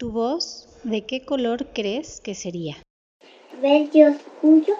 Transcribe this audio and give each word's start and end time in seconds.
¿Tu 0.00 0.10
voz 0.10 0.66
de 0.82 1.04
qué 1.04 1.26
color 1.26 1.66
crees 1.74 2.22
que 2.22 2.34
sería? 2.34 2.78
Verde 3.60 4.08
oscuro 4.08 4.78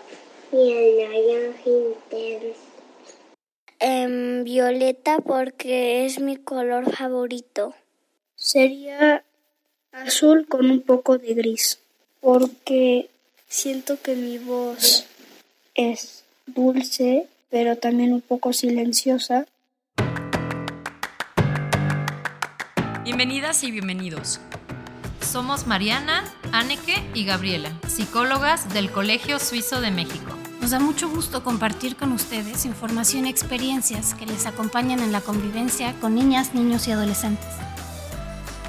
y 0.51 0.73
el 0.73 0.97
naranja 0.97 1.69
intenso. 1.69 2.59
Em, 3.81 4.45
violeta 4.45 5.19
porque 5.19 6.07
es 6.07 6.21
mi 6.21 6.39
color 6.39 6.91
favorito. 6.91 7.75
Sería 8.35 9.23
azul 9.93 10.47
con 10.49 10.71
un 10.71 10.81
poco 10.81 11.19
de 11.19 11.35
gris, 11.35 11.81
porque 12.21 13.11
siento 13.47 14.01
que 14.01 14.17
mi 14.17 14.39
voz 14.39 15.05
es 15.75 16.25
dulce, 16.47 17.27
pero 17.51 17.77
también 17.77 18.15
un 18.15 18.23
poco 18.23 18.55
silenciosa. 18.55 19.47
Bienvenidas 23.05 23.63
y 23.65 23.71
bienvenidos. 23.71 24.41
Somos 25.31 25.69
Mariana, 25.69 26.25
Anneke 26.51 27.09
y 27.15 27.25
Gabriela, 27.25 27.71
psicólogas 27.87 28.69
del 28.75 28.91
Colegio 28.91 29.39
Suizo 29.39 29.81
de 29.81 29.93
México. 29.93 30.33
Nos 30.61 30.73
da 30.73 30.81
mucho 30.81 31.09
gusto 31.09 31.45
compartir 31.45 31.95
con 31.95 32.11
ustedes 32.11 32.65
información 32.67 33.27
y 33.27 33.29
experiencias 33.29 34.15
que 34.15 34.27
les 34.27 34.47
acompañan 34.47 34.99
en 34.99 35.13
la 35.13 35.21
convivencia 35.21 35.95
con 36.01 36.17
niñas, 36.17 36.53
niños 36.53 36.89
y 36.89 36.91
adolescentes. 36.91 37.47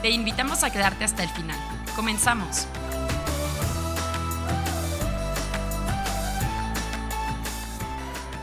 Te 0.03 0.12
invitamos 0.12 0.63
a 0.63 0.72
quedarte 0.72 1.03
hasta 1.03 1.23
el 1.23 1.30
final. 1.30 1.58
Comenzamos. 1.95 2.67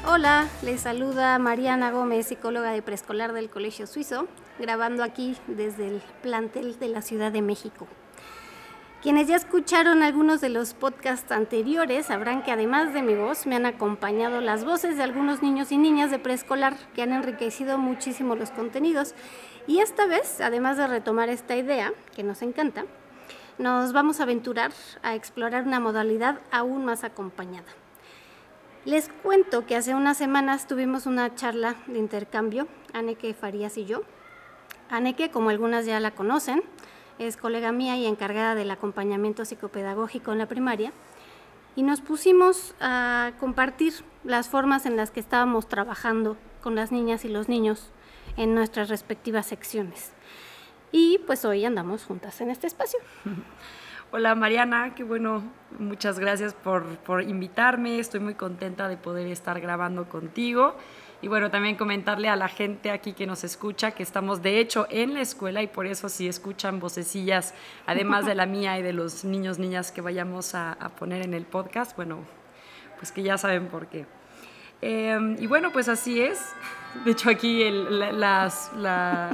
Hola, 0.09 0.49
les 0.63 0.81
saluda 0.81 1.39
Mariana 1.39 1.93
Gómez, 1.93 2.27
psicóloga 2.27 2.73
de 2.73 2.83
preescolar 2.83 3.33
del 3.33 3.49
Colegio 3.49 3.87
Suizo, 3.87 4.27
grabando 4.59 5.05
aquí 5.05 5.37
desde 5.47 5.87
el 5.87 6.03
plantel 6.21 6.81
de 6.81 6.89
la 6.89 7.01
Ciudad 7.01 7.31
de 7.31 7.43
México. 7.43 7.87
Quienes 9.01 9.29
ya 9.29 9.37
escucharon 9.37 10.03
algunos 10.03 10.41
de 10.41 10.49
los 10.49 10.75
podcasts 10.75 11.31
anteriores 11.31 12.07
sabrán 12.07 12.43
que 12.43 12.51
además 12.51 12.93
de 12.93 13.01
mi 13.03 13.15
voz 13.15 13.47
me 13.47 13.55
han 13.55 13.65
acompañado 13.65 14.41
las 14.41 14.65
voces 14.65 14.97
de 14.97 15.05
algunos 15.05 15.41
niños 15.41 15.71
y 15.71 15.79
niñas 15.79 16.11
de 16.11 16.19
preescolar 16.19 16.75
que 16.97 17.03
han 17.03 17.13
enriquecido 17.13 17.79
muchísimo 17.79 18.35
los 18.35 18.51
contenidos. 18.51 19.15
Y 19.69 19.79
esta 19.79 20.07
vez, 20.07 20.41
además 20.41 20.79
de 20.79 20.89
retomar 20.89 21.29
esta 21.29 21.55
idea, 21.55 21.93
que 22.17 22.25
nos 22.25 22.43
encanta, 22.43 22.87
nos 23.57 23.93
vamos 23.93 24.19
a 24.19 24.25
aventurar 24.25 24.73
a 25.05 25.15
explorar 25.15 25.65
una 25.65 25.79
modalidad 25.79 26.41
aún 26.51 26.85
más 26.85 27.05
acompañada. 27.05 27.69
Les 28.85 29.09
cuento 29.23 29.65
que 29.65 29.77
hace 29.77 29.95
unas 29.95 30.17
semanas 30.17 30.67
tuvimos 30.67 31.07
una 31.07 31.37
charla 31.37 31.77
de 31.87 32.01
intercambio, 32.01 32.67
Aneke 32.93 33.33
Farías 33.33 33.79
y 33.79 33.85
yo. 33.85 34.03
Aneke, 34.91 35.31
como 35.31 35.51
algunas 35.51 35.87
ya 35.87 36.01
la 36.01 36.11
conocen, 36.11 36.65
es 37.19 37.37
colega 37.37 37.73
mía 37.73 37.97
y 37.97 38.07
encargada 38.07 38.55
del 38.55 38.71
acompañamiento 38.71 39.45
psicopedagógico 39.45 40.33
en 40.33 40.39
la 40.39 40.47
primaria, 40.47 40.93
y 41.77 41.83
nos 41.83 42.01
pusimos 42.01 42.75
a 42.81 43.33
compartir 43.39 43.95
las 44.25 44.49
formas 44.49 44.85
en 44.85 44.97
las 44.97 45.11
que 45.11 45.21
estábamos 45.21 45.69
trabajando 45.69 46.37
con 46.63 46.75
las 46.75 46.91
niñas 46.91 47.25
y 47.25 47.29
los 47.29 47.49
niños 47.49 47.91
en 48.37 48.55
nuestras 48.55 48.89
respectivas 48.89 49.47
secciones. 49.47 50.13
Y 50.91 51.19
pues 51.27 51.45
hoy 51.45 51.65
andamos 51.65 52.05
juntas 52.05 52.41
en 52.41 52.51
este 52.51 52.67
espacio. 52.67 52.99
Hola 54.11 54.35
Mariana, 54.35 54.95
qué 54.95 55.05
bueno, 55.05 55.43
muchas 55.79 56.19
gracias 56.19 56.55
por, 56.55 56.97
por 56.99 57.23
invitarme, 57.23 57.99
estoy 57.99 58.21
muy 58.21 58.35
contenta 58.35 58.89
de 58.89 58.97
poder 58.97 59.27
estar 59.27 59.61
grabando 59.61 60.09
contigo. 60.09 60.77
Y 61.21 61.27
bueno, 61.27 61.51
también 61.51 61.75
comentarle 61.75 62.29
a 62.29 62.37
la 62.37 62.49
gente 62.49 62.93
aquí 62.93 63.13
que 63.13 63.27
nos 63.27 63.43
escucha 63.43 63.91
que 63.91 64.05
estamos 64.05 64.41
de 64.41 64.61
hecho 64.61 64.87
en 64.89 65.15
la 65.15 65.21
escuela 65.21 65.63
y 65.63 65.67
por 65.67 65.87
eso 65.87 66.09
si 66.09 66.29
escuchan 66.29 66.79
vocecillas, 66.79 67.55
además 67.87 68.25
de 68.25 68.37
la 68.37 68.47
mía 68.47 68.79
y 68.79 68.83
de 68.83 68.93
los 68.93 69.25
niños, 69.25 69.59
niñas 69.59 69.91
que 69.91 70.01
vayamos 70.01 70.55
a, 70.55 70.77
poner 70.97 71.25
en 71.25 71.35
el 71.35 71.45
podcast, 71.45 71.97
bueno, 71.97 72.21
pues 72.99 73.11
que 73.11 73.25
ya 73.25 73.37
saben 73.37 73.67
por 73.67 73.89
qué. 73.89 74.07
Em, 74.81 75.37
y 75.41 75.49
bueno, 75.49 75.73
pues 75.73 75.89
así 75.89 76.21
es. 76.21 76.55
De 77.05 77.11
hecho, 77.11 77.31
aquí 77.31 77.63
el, 77.63 78.21
las, 78.21 78.71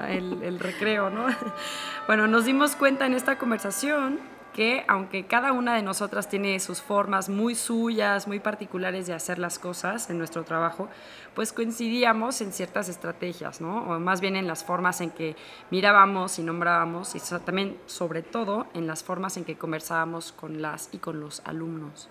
el, 0.09 0.43
el 0.43 0.59
recreo, 0.59 1.11
¿no? 1.11 1.27
Bueno, 2.07 2.27
nos 2.27 2.45
dimos 2.45 2.77
cuenta 2.77 3.07
en 3.07 3.15
esta 3.15 3.39
conversación 3.39 4.21
que 4.55 4.85
aunque 4.89 5.27
cada 5.27 5.53
una 5.53 5.75
de 5.75 5.83
nosotras 5.83 6.29
tiene 6.29 6.59
sus 6.61 6.81
formas 6.81 7.29
muy 7.29 7.55
suyas, 7.57 8.27
muy 8.29 8.39
particulares 8.39 9.07
de 9.07 9.13
hacer 9.13 9.39
las 9.39 9.59
cosas 9.59 10.09
en 10.09 10.17
nuestro 10.17 10.45
trabajo, 10.45 10.89
pues 11.35 11.53
coincidíamos 11.53 12.41
en 12.41 12.53
ciertas 12.53 12.89
estrategias, 12.89 13.61
¿no? 13.61 13.83
O 13.83 13.99
más 13.99 14.21
bien 14.21 14.37
en 14.37 14.47
las 14.47 14.65
formas 14.65 15.01
en 15.01 15.11
que 15.11 15.37
mirábamos 15.71 16.39
y 16.39 16.43
nombrábamos 16.43 17.15
y 17.17 17.21
también, 17.45 17.77
sobre 17.87 18.23
todo, 18.23 18.69
en 18.75 18.87
las 18.87 19.03
formas 19.03 19.37
en 19.37 19.45
que 19.45 19.57
conversábamos 19.57 20.33
con 20.33 20.63
las 20.63 20.89
y 20.93 20.99
con 20.99 21.21
los 21.21 21.43
alumnos. 21.45 22.09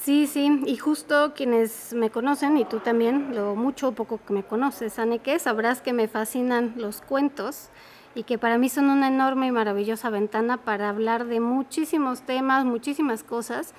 Sí, 0.00 0.26
sí, 0.26 0.62
y 0.66 0.76
justo 0.78 1.32
quienes 1.32 1.92
me 1.94 2.10
conocen, 2.10 2.58
y 2.58 2.64
tú 2.64 2.80
también, 2.80 3.36
lo 3.36 3.54
mucho 3.54 3.88
o 3.88 3.92
poco 3.92 4.18
que 4.26 4.32
me 4.32 4.42
conoces, 4.42 4.98
Aneke, 4.98 5.38
sabrás 5.38 5.80
que 5.80 5.92
me 5.92 6.08
fascinan 6.08 6.74
los 6.76 7.00
cuentos 7.00 7.68
y 8.14 8.24
que 8.24 8.38
para 8.38 8.58
mí 8.58 8.68
son 8.68 8.90
una 8.90 9.08
enorme 9.08 9.46
y 9.46 9.52
maravillosa 9.52 10.10
ventana 10.10 10.58
para 10.58 10.88
hablar 10.88 11.26
de 11.26 11.40
muchísimos 11.40 12.22
temas, 12.22 12.64
muchísimas 12.64 13.22
cosas. 13.22 13.74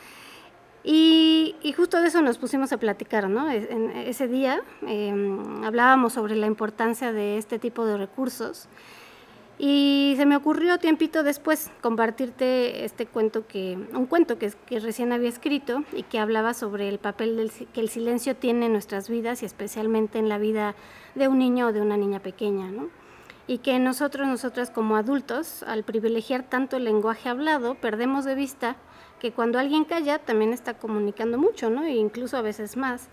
Y, 0.84 1.56
justo 1.78 2.02
de 2.02 2.08
eso 2.08 2.22
nos 2.22 2.38
pusimos 2.38 2.74
a 2.74 2.78
platicar, 2.78 3.30
¿no? 3.30 3.50
En 3.50 3.90
ese 3.92 4.28
día 4.28 4.62
em, 4.86 5.64
hablábamos 5.64 6.14
sobre 6.14 6.36
la 6.36 6.48
importancia 6.48 7.14
de 7.14 7.38
este 7.38 7.58
tipo 7.58 7.86
de 7.86 7.98
recursos 7.98 8.68
y 9.60 10.16
se 10.18 10.26
me 10.26 10.36
ocurrió 10.36 10.80
tiempito 10.80 11.22
después 11.24 11.70
compartirte 11.82 12.86
este 12.86 13.06
cuento 13.06 13.48
que, 13.48 13.78
un 13.94 14.08
cuento 14.08 14.38
que, 14.40 14.52
recién 14.80 15.12
había 15.12 15.30
escrito 15.30 15.84
y 15.94 16.04
que 16.04 16.20
hablaba 16.20 16.54
sobre 16.54 16.90
el 16.90 16.98
papel 16.98 17.52
que 17.72 17.80
el 17.80 17.90
silencio 17.90 18.36
tiene 18.36 18.66
en 18.66 18.74
nuestras 18.74 19.10
vidas 19.10 19.44
y 19.44 19.46
especialmente 19.46 20.18
en 20.18 20.28
la 20.28 20.40
vida 20.40 20.76
de 21.14 21.28
un 21.28 21.38
niño 21.38 21.68
o 21.68 21.72
de 21.72 21.82
una 21.82 21.98
niña 21.98 22.20
pequeña, 22.20 22.72
¿no? 22.72 22.90
Y 23.48 23.58
que 23.58 23.78
nosotros, 23.80 24.28
nosotras 24.28 24.70
como 24.70 24.96
adultos, 24.96 25.64
al 25.64 25.84
privilegiar 25.84 26.44
tanto 26.44 26.78
el 26.78 26.86
lenguaje 26.86 27.30
hablado, 27.30 27.76
perdemos 27.76 28.26
de 28.26 28.36
vista 28.36 28.78
que 29.20 29.32
cuando 29.32 29.60
alguien 29.60 29.86
calla 29.86 30.20
también 30.20 30.54
está 30.54 30.76
comunicando 30.76 31.38
mucho, 31.38 31.70
¿no? 31.70 31.84
E 31.84 31.96
incluso 31.96 32.38
a 32.38 32.42
veces 32.42 32.78
más. 32.78 33.10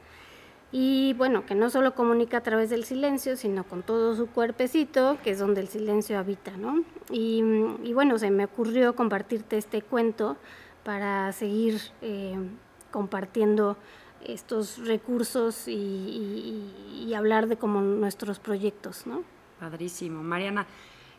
Y 0.73 1.15
bueno, 1.15 1.47
que 1.47 1.57
no 1.57 1.69
solo 1.69 1.97
comunica 1.97 2.39
a 2.39 2.43
través 2.43 2.71
del 2.71 2.85
silencio, 2.85 3.37
sino 3.37 3.65
con 3.65 3.83
todo 3.83 4.15
su 4.15 4.29
cuerpecito, 4.29 5.19
que 5.25 5.31
es 5.31 5.41
donde 5.41 5.61
el 5.61 5.69
silencio 5.69 6.19
habita, 6.19 6.57
¿no? 6.57 6.85
Y, 7.11 7.93
bueno, 7.93 8.19
se 8.19 8.31
me 8.31 8.45
ocurrió 8.45 8.95
compartirte 8.95 9.59
este 9.59 9.83
cuento 9.83 10.37
para 10.85 11.33
seguir 11.33 11.81
eh, 12.03 12.37
compartiendo 12.93 13.77
estos 14.25 14.79
recursos 14.87 15.67
y, 15.67 16.71
y 17.05 17.15
hablar 17.15 17.49
de 17.49 17.57
como 17.57 17.81
nuestros 17.81 18.39
proyectos, 18.39 19.07
¿no? 19.07 19.25
Padrísimo. 19.61 20.23
Mariana, 20.23 20.67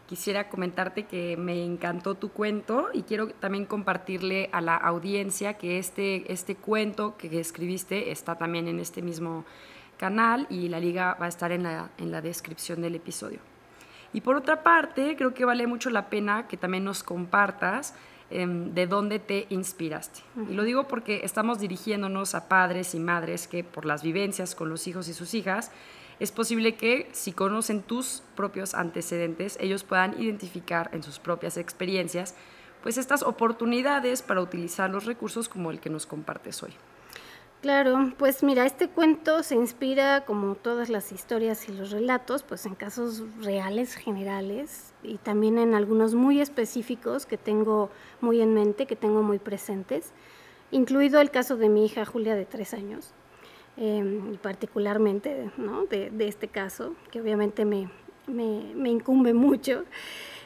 quisiera 0.07 0.49
comentarte 0.49 1.05
que 1.05 1.37
me 1.37 1.63
encantó 1.63 2.15
tu 2.15 2.31
cuento 2.31 2.89
y 2.91 3.03
quiero 3.03 3.27
también 3.27 3.65
compartirle 3.65 4.49
a 4.51 4.59
la 4.59 4.75
audiencia 4.75 5.53
que 5.53 5.77
este, 5.77 6.31
este 6.33 6.55
cuento 6.55 7.15
que 7.17 7.39
escribiste 7.39 8.11
está 8.11 8.35
también 8.35 8.67
en 8.67 8.79
este 8.79 9.03
mismo 9.03 9.45
canal 9.97 10.47
y 10.49 10.67
la 10.69 10.79
liga 10.79 11.15
va 11.21 11.27
a 11.27 11.29
estar 11.29 11.51
en 11.51 11.63
la, 11.63 11.91
en 11.99 12.11
la 12.11 12.21
descripción 12.21 12.81
del 12.81 12.95
episodio. 12.95 13.39
Y 14.11 14.21
por 14.21 14.35
otra 14.35 14.63
parte, 14.63 15.15
creo 15.15 15.33
que 15.33 15.45
vale 15.45 15.67
mucho 15.67 15.89
la 15.91 16.09
pena 16.09 16.47
que 16.47 16.57
también 16.57 16.83
nos 16.83 17.03
compartas 17.03 17.93
em, 18.31 18.73
de 18.73 18.87
dónde 18.87 19.19
te 19.19 19.45
inspiraste. 19.49 20.21
Y 20.49 20.53
lo 20.53 20.63
digo 20.63 20.87
porque 20.87 21.21
estamos 21.23 21.59
dirigiéndonos 21.59 22.33
a 22.33 22.49
padres 22.49 22.95
y 22.95 22.99
madres 22.99 23.47
que 23.47 23.63
por 23.63 23.85
las 23.85 24.01
vivencias 24.03 24.55
con 24.55 24.67
los 24.67 24.87
hijos 24.87 25.07
y 25.07 25.13
sus 25.13 25.33
hijas 25.35 25.71
es 26.21 26.31
posible 26.31 26.75
que 26.75 27.09
si 27.13 27.31
conocen 27.31 27.81
tus 27.81 28.21
propios 28.35 28.75
antecedentes, 28.75 29.57
ellos 29.59 29.83
puedan 29.83 30.21
identificar 30.21 30.91
en 30.93 31.01
sus 31.01 31.17
propias 31.17 31.57
experiencias 31.57 32.35
pues 32.83 32.99
estas 32.99 33.23
oportunidades 33.23 34.21
para 34.21 34.39
utilizar 34.39 34.91
los 34.91 35.05
recursos 35.05 35.49
como 35.49 35.71
el 35.71 35.79
que 35.79 35.89
nos 35.89 36.05
compartes 36.05 36.61
hoy. 36.61 36.73
Claro, 37.63 38.13
pues 38.19 38.43
mira, 38.43 38.67
este 38.67 38.87
cuento 38.87 39.41
se 39.41 39.55
inspira, 39.55 40.23
como 40.25 40.53
todas 40.53 40.89
las 40.89 41.11
historias 41.11 41.67
y 41.67 41.71
los 41.71 41.89
relatos, 41.89 42.43
pues 42.43 42.67
en 42.67 42.75
casos 42.75 43.23
reales, 43.41 43.95
generales, 43.95 44.93
y 45.01 45.17
también 45.17 45.57
en 45.57 45.73
algunos 45.73 46.13
muy 46.13 46.39
específicos 46.39 47.25
que 47.25 47.37
tengo 47.37 47.89
muy 48.19 48.41
en 48.41 48.53
mente, 48.53 48.85
que 48.85 48.95
tengo 48.95 49.23
muy 49.23 49.39
presentes, 49.39 50.11
incluido 50.69 51.19
el 51.19 51.31
caso 51.31 51.57
de 51.57 51.69
mi 51.69 51.85
hija 51.85 52.05
Julia 52.05 52.35
de 52.35 52.45
tres 52.45 52.75
años. 52.75 53.15
Y 53.83 54.37
particularmente 54.37 55.49
¿no? 55.57 55.85
de, 55.87 56.11
este 56.27 56.47
caso, 56.47 56.93
que 57.09 57.19
obviamente 57.19 57.65
me, 57.65 57.89
me, 58.27 58.75
me, 58.75 58.89
incumbe 58.91 59.33
mucho. 59.33 59.85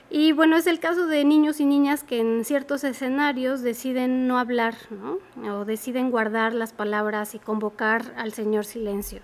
Y 0.09 0.31
bueno, 0.31 0.55
es 0.55 0.67
el 0.67 0.79
caso 0.79 1.07
de 1.07 1.25
niños 1.25 1.59
y 1.59 1.65
niñas 1.65 2.05
que 2.05 2.21
en 2.21 2.45
ciertos 2.45 2.85
escenarios 2.85 3.61
deciden 3.61 4.27
no 4.27 4.39
hablar, 4.39 4.75
¿no? 4.89 5.19
o 5.53 5.65
deciden 5.65 6.11
guardar 6.11 6.53
las 6.53 6.71
palabras 6.71 7.35
y 7.35 7.39
convocar 7.39 8.13
al 8.15 8.31
Señor 8.31 8.63
silencio. 8.63 9.19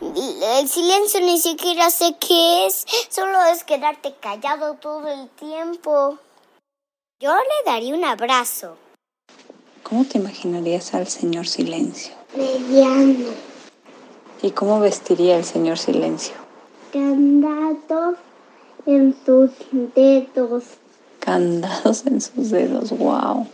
El 0.00 0.68
silencio 0.68 1.20
ni 1.20 1.38
siquiera 1.38 1.90
sé 1.90 2.16
qué 2.18 2.66
es, 2.66 2.86
solo 3.10 3.38
es 3.52 3.64
quedarte 3.64 4.14
callado 4.18 4.74
todo 4.74 5.08
el 5.08 5.28
tiempo. 5.30 6.18
Yo 7.20 7.34
le 7.34 7.70
daría 7.70 7.94
un 7.94 8.04
abrazo. 8.04 8.78
¿Cómo 9.82 10.04
te 10.04 10.18
imaginarías 10.18 10.94
al 10.94 11.06
señor 11.06 11.46
Silencio? 11.46 12.12
Mediano. 12.36 13.30
¿Y 14.42 14.50
cómo 14.50 14.80
vestiría 14.80 15.38
el 15.38 15.44
señor 15.44 15.78
Silencio? 15.78 16.34
Candados 16.92 18.18
en 18.84 19.16
sus 19.24 19.50
dedos. 19.94 20.64
Candados 21.20 22.06
en 22.06 22.20
sus 22.20 22.50
dedos, 22.50 22.90
wow. 22.96 23.46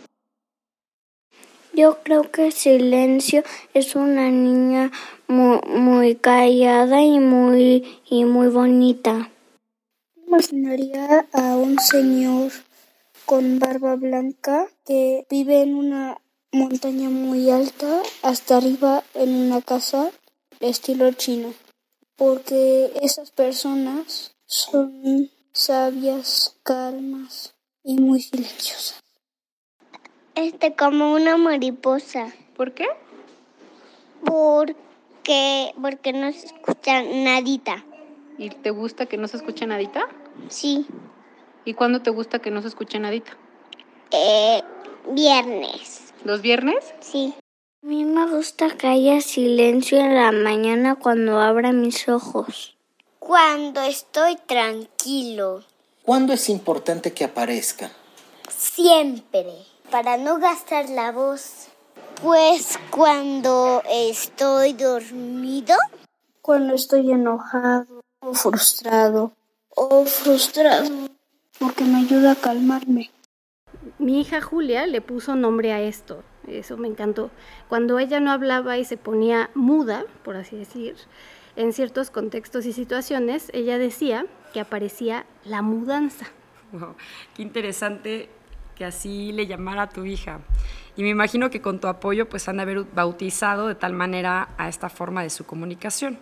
Yo 1.74 1.98
creo 2.02 2.30
que 2.30 2.50
Silencio 2.50 3.44
es 3.72 3.94
una 3.94 4.30
niña 4.30 4.90
muy, 5.28 5.60
muy 5.66 6.16
callada 6.16 7.02
y 7.02 7.18
muy, 7.18 8.00
y 8.10 8.24
muy 8.24 8.48
bonita. 8.48 9.30
Imaginaría 10.26 11.26
a 11.32 11.56
un 11.56 11.78
señor 11.78 12.50
con 13.26 13.58
barba 13.58 13.96
blanca 13.96 14.66
que 14.84 15.26
vive 15.30 15.62
en 15.62 15.74
una 15.74 16.21
montaña 16.52 17.08
muy 17.08 17.50
alta, 17.50 18.02
hasta 18.22 18.58
arriba 18.58 19.02
en 19.14 19.30
una 19.46 19.62
casa 19.62 20.10
estilo 20.60 21.10
chino, 21.12 21.54
porque 22.16 22.92
esas 23.02 23.30
personas 23.30 24.34
son 24.46 25.30
sabias, 25.52 26.56
calmas 26.62 27.54
y 27.82 27.98
muy 27.98 28.20
silenciosas. 28.20 29.02
Este, 30.34 30.74
como 30.74 31.14
una 31.14 31.36
mariposa. 31.36 32.32
¿Por 32.56 32.72
qué? 32.72 32.86
Porque, 34.24 35.74
porque 35.80 36.12
no 36.12 36.30
se 36.32 36.46
escucha 36.46 37.02
nadita. 37.02 37.84
¿Y 38.38 38.50
te 38.50 38.70
gusta 38.70 39.06
que 39.06 39.16
no 39.16 39.26
se 39.28 39.38
escuche 39.38 39.66
nadita? 39.66 40.08
Sí. 40.48 40.86
¿Y 41.64 41.74
cuándo 41.74 42.02
te 42.02 42.10
gusta 42.10 42.40
que 42.40 42.50
no 42.50 42.62
se 42.62 42.68
escuche 42.68 42.98
nadita? 42.98 43.36
Eh, 44.10 44.62
viernes. 45.10 46.11
¿Los 46.24 46.40
viernes? 46.40 46.84
Sí. 47.00 47.34
A 47.82 47.86
mí 47.86 48.04
me 48.04 48.30
gusta 48.30 48.70
que 48.76 48.86
haya 48.86 49.20
silencio 49.20 49.98
en 49.98 50.14
la 50.14 50.30
mañana 50.30 50.94
cuando 50.94 51.40
abra 51.40 51.72
mis 51.72 52.08
ojos. 52.08 52.76
Cuando 53.18 53.80
estoy 53.82 54.36
tranquilo. 54.36 55.64
¿Cuándo 56.04 56.32
es 56.32 56.48
importante 56.48 57.12
que 57.12 57.24
aparezca? 57.24 57.90
Siempre. 58.48 59.46
Para 59.90 60.16
no 60.16 60.38
gastar 60.38 60.88
la 60.90 61.10
voz. 61.10 61.66
Pues 62.22 62.78
cuando 62.90 63.82
estoy 63.90 64.74
dormido. 64.74 65.74
Cuando 66.40 66.74
estoy 66.74 67.10
enojado 67.10 68.02
o 68.20 68.32
frustrado. 68.32 69.32
O 69.70 70.04
frustrado. 70.04 70.88
Porque 71.58 71.82
me 71.82 71.98
ayuda 71.98 72.32
a 72.32 72.36
calmarme. 72.36 73.10
Mi 73.98 74.20
hija 74.20 74.40
Julia 74.40 74.86
le 74.86 75.00
puso 75.00 75.34
nombre 75.34 75.72
a 75.72 75.80
esto, 75.80 76.22
eso 76.46 76.76
me 76.76 76.88
encantó. 76.88 77.30
Cuando 77.68 77.98
ella 77.98 78.20
no 78.20 78.30
hablaba 78.30 78.78
y 78.78 78.84
se 78.84 78.96
ponía 78.96 79.50
muda, 79.54 80.04
por 80.24 80.36
así 80.36 80.56
decir, 80.56 80.96
en 81.56 81.72
ciertos 81.72 82.10
contextos 82.10 82.66
y 82.66 82.72
situaciones, 82.72 83.50
ella 83.52 83.78
decía 83.78 84.26
que 84.52 84.60
aparecía 84.60 85.26
la 85.44 85.62
mudanza. 85.62 86.26
Qué 87.34 87.42
interesante 87.42 88.28
que 88.74 88.84
así 88.84 89.32
le 89.32 89.46
llamara 89.46 89.82
a 89.82 89.88
tu 89.88 90.04
hija. 90.04 90.40
Y 90.96 91.02
me 91.02 91.08
imagino 91.08 91.50
que 91.50 91.60
con 91.60 91.80
tu 91.80 91.88
apoyo 91.88 92.28
pues 92.28 92.48
han 92.48 92.56
de 92.56 92.62
haber 92.62 92.84
bautizado 92.84 93.66
de 93.66 93.74
tal 93.74 93.92
manera 93.92 94.48
a 94.58 94.68
esta 94.68 94.88
forma 94.88 95.22
de 95.22 95.30
su 95.30 95.44
comunicación. 95.44 96.18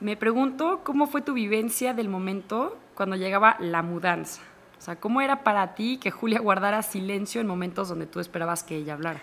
Me 0.00 0.16
pregunto 0.16 0.82
cómo 0.84 1.06
fue 1.06 1.22
tu 1.22 1.32
vivencia 1.32 1.94
del 1.94 2.08
momento 2.08 2.76
cuando 2.94 3.16
llegaba 3.16 3.56
la 3.60 3.82
mudanza. 3.82 4.42
O 4.78 4.80
sea, 4.80 4.96
¿cómo 4.96 5.20
era 5.20 5.42
para 5.42 5.74
ti 5.74 5.98
que 5.98 6.10
Julia 6.10 6.40
guardara 6.40 6.82
silencio 6.82 7.40
en 7.40 7.46
momentos 7.46 7.88
donde 7.88 8.06
tú 8.06 8.20
esperabas 8.20 8.62
que 8.62 8.76
ella 8.76 8.94
hablara? 8.94 9.20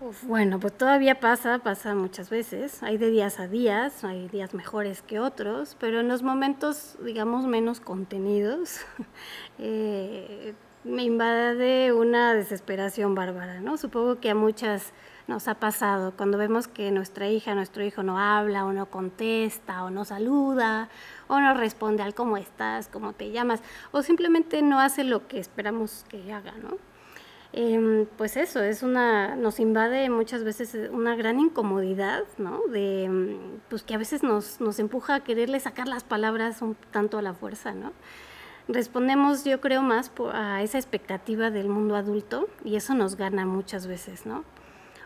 Uf, 0.00 0.24
bueno, 0.24 0.60
pues 0.60 0.78
todavía 0.78 1.18
pasa, 1.18 1.58
pasa 1.58 1.94
muchas 1.94 2.30
veces. 2.30 2.82
Hay 2.84 2.98
de 2.98 3.10
días 3.10 3.40
a 3.40 3.48
días, 3.48 4.04
hay 4.04 4.28
días 4.28 4.54
mejores 4.54 5.02
que 5.02 5.18
otros, 5.18 5.76
pero 5.80 6.00
en 6.00 6.08
los 6.08 6.22
momentos, 6.22 6.96
digamos, 7.04 7.46
menos 7.46 7.80
contenidos, 7.80 8.80
eh, 9.58 10.54
me 10.84 11.02
invade 11.02 11.92
una 11.92 12.32
desesperación 12.32 13.14
bárbara, 13.14 13.60
¿no? 13.60 13.76
Supongo 13.76 14.20
que 14.20 14.30
a 14.30 14.34
muchas 14.34 14.92
nos 15.26 15.46
ha 15.46 15.54
pasado 15.54 16.14
cuando 16.16 16.38
vemos 16.38 16.68
que 16.68 16.90
nuestra 16.90 17.28
hija, 17.28 17.54
nuestro 17.54 17.84
hijo 17.84 18.02
no 18.02 18.18
habla 18.18 18.64
o 18.64 18.72
no 18.72 18.86
contesta 18.86 19.84
o 19.84 19.90
no 19.90 20.04
saluda 20.06 20.88
o 21.28 21.38
no 21.40 21.54
responde 21.54 22.02
al 22.02 22.14
cómo 22.14 22.36
estás, 22.36 22.88
cómo 22.88 23.12
te 23.12 23.30
llamas 23.30 23.62
o 23.92 24.02
simplemente 24.02 24.62
no 24.62 24.80
hace 24.80 25.04
lo 25.04 25.28
que 25.28 25.38
esperamos 25.38 26.04
que 26.08 26.32
haga, 26.32 26.52
¿no? 26.62 26.76
Eh, 27.52 28.06
pues 28.18 28.36
eso, 28.36 28.60
es 28.62 28.82
una, 28.82 29.34
nos 29.34 29.58
invade 29.58 30.10
muchas 30.10 30.44
veces 30.44 30.76
una 30.92 31.16
gran 31.16 31.40
incomodidad, 31.40 32.24
¿no? 32.36 32.60
De, 32.70 33.38
pues 33.70 33.82
que 33.82 33.94
a 33.94 33.98
veces 33.98 34.22
nos, 34.22 34.60
nos 34.60 34.78
empuja 34.78 35.14
a 35.14 35.20
quererle 35.20 35.58
sacar 35.58 35.88
las 35.88 36.04
palabras 36.04 36.60
un 36.60 36.76
tanto 36.90 37.18
a 37.18 37.22
la 37.22 37.32
fuerza, 37.32 37.72
¿no? 37.72 37.92
Respondemos, 38.68 39.44
yo 39.44 39.62
creo, 39.62 39.80
más 39.80 40.12
a 40.34 40.62
esa 40.62 40.76
expectativa 40.76 41.50
del 41.50 41.70
mundo 41.70 41.96
adulto 41.96 42.48
y 42.64 42.76
eso 42.76 42.94
nos 42.94 43.16
gana 43.16 43.46
muchas 43.46 43.86
veces, 43.86 44.26
¿no? 44.26 44.44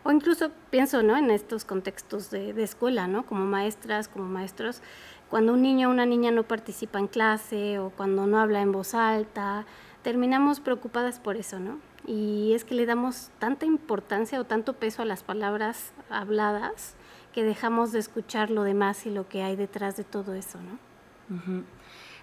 O 0.03 0.11
incluso 0.11 0.51
pienso, 0.71 1.05
¿no? 1.05 1.17
En 1.17 1.31
estos 1.31 1.65
contextos 1.65 2.33
de, 2.33 2.53
de 2.53 2.65
escuela, 2.65 3.07
¿no? 3.07 3.25
Como 3.25 3.45
maestras, 3.45 4.09
como 4.09 4.25
maestros, 4.27 4.83
cuando 5.32 5.55
un 5.55 5.62
niño 5.62 5.88
o 5.88 5.90
una 5.90 6.05
niña 6.05 6.31
no 6.31 6.43
participa 6.43 6.99
en 6.99 7.06
clase 7.06 7.79
o 7.79 7.88
cuando 7.88 8.26
no 8.26 8.38
habla 8.38 8.61
en 8.61 8.70
voz 8.70 8.93
alta, 8.93 9.64
terminamos 10.02 10.61
preocupadas 10.61 11.19
por 11.19 11.38
eso, 11.38 11.58
¿no? 11.58 11.79
Y 12.06 12.52
es 12.52 12.67
que 12.67 12.75
le 12.75 12.84
damos 12.84 13.31
tanta 13.38 13.64
importancia 13.64 14.38
o 14.38 14.44
tanto 14.44 14.75
peso 14.75 15.00
a 15.00 15.06
las 15.06 15.23
palabras 15.23 15.93
habladas 16.11 16.96
que 17.32 17.44
dejamos 17.44 17.93
de 17.93 18.00
escuchar 18.00 18.50
lo 18.50 18.62
demás 18.62 19.06
y 19.06 19.11
lo 19.11 19.26
que 19.26 19.43
hay 19.43 19.56
detrás 19.56 19.96
de 19.96 20.05
todo 20.05 20.34
eso, 20.34 20.58
¿no? 20.61 21.34
Uh 21.34 21.40
-huh. 21.40 21.64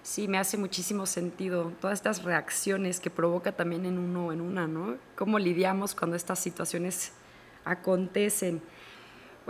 Sí, 0.04 0.28
me 0.28 0.38
hace 0.38 0.56
muchísimo 0.56 1.04
sentido 1.04 1.72
todas 1.80 1.98
estas 1.98 2.22
reacciones 2.22 3.00
que 3.00 3.10
provoca 3.10 3.50
también 3.50 3.86
en 3.86 3.98
uno 3.98 4.26
o 4.26 4.32
en 4.32 4.40
una, 4.40 4.68
¿no? 4.68 4.98
Cómo 5.16 5.40
lidiamos 5.40 5.96
cuando 5.96 6.14
estas 6.16 6.38
situaciones 6.38 7.12
acontecen. 7.64 8.62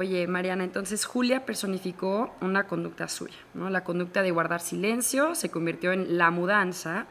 Oye, 0.00 0.26
Mariana, 0.26 0.64
entonces 0.64 1.04
Julia 1.04 1.44
personificó 1.44 2.34
una 2.40 2.66
conducta 2.66 3.06
suya, 3.06 3.36
¿no? 3.52 3.68
La 3.68 3.84
conducta 3.84 4.22
de 4.22 4.30
guardar 4.30 4.62
silencio 4.62 5.34
se 5.34 5.50
convirtió 5.50 5.92
en 5.92 6.16
la 6.16 6.30
mudanza 6.30 7.04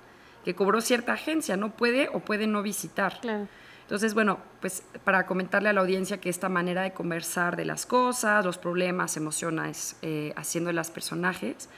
que 0.43 0.55
cobró 0.55 0.81
cierta 0.81 1.13
agencia, 1.13 1.55
no 1.55 1.69
puede 1.69 2.09
o 2.11 2.19
puede 2.21 2.47
no 2.47 2.63
visitar. 2.63 3.19
Claro. 3.21 3.47
Entonces, 3.83 4.15
bueno, 4.15 4.39
pues 4.59 4.81
para 5.03 5.27
comentarle 5.27 5.69
a 5.69 5.73
la 5.73 5.81
audiencia 5.81 6.19
que 6.19 6.29
esta 6.29 6.49
manera 6.49 6.81
de 6.81 6.91
conversar 6.91 7.57
de 7.57 7.65
las 7.65 7.85
cosas, 7.85 8.43
los 8.43 8.57
problemas, 8.57 9.17
emociones, 9.17 9.95
eh, 10.01 10.33
haciendo 10.35 10.71
las 10.71 10.89
personajes, 10.89 11.69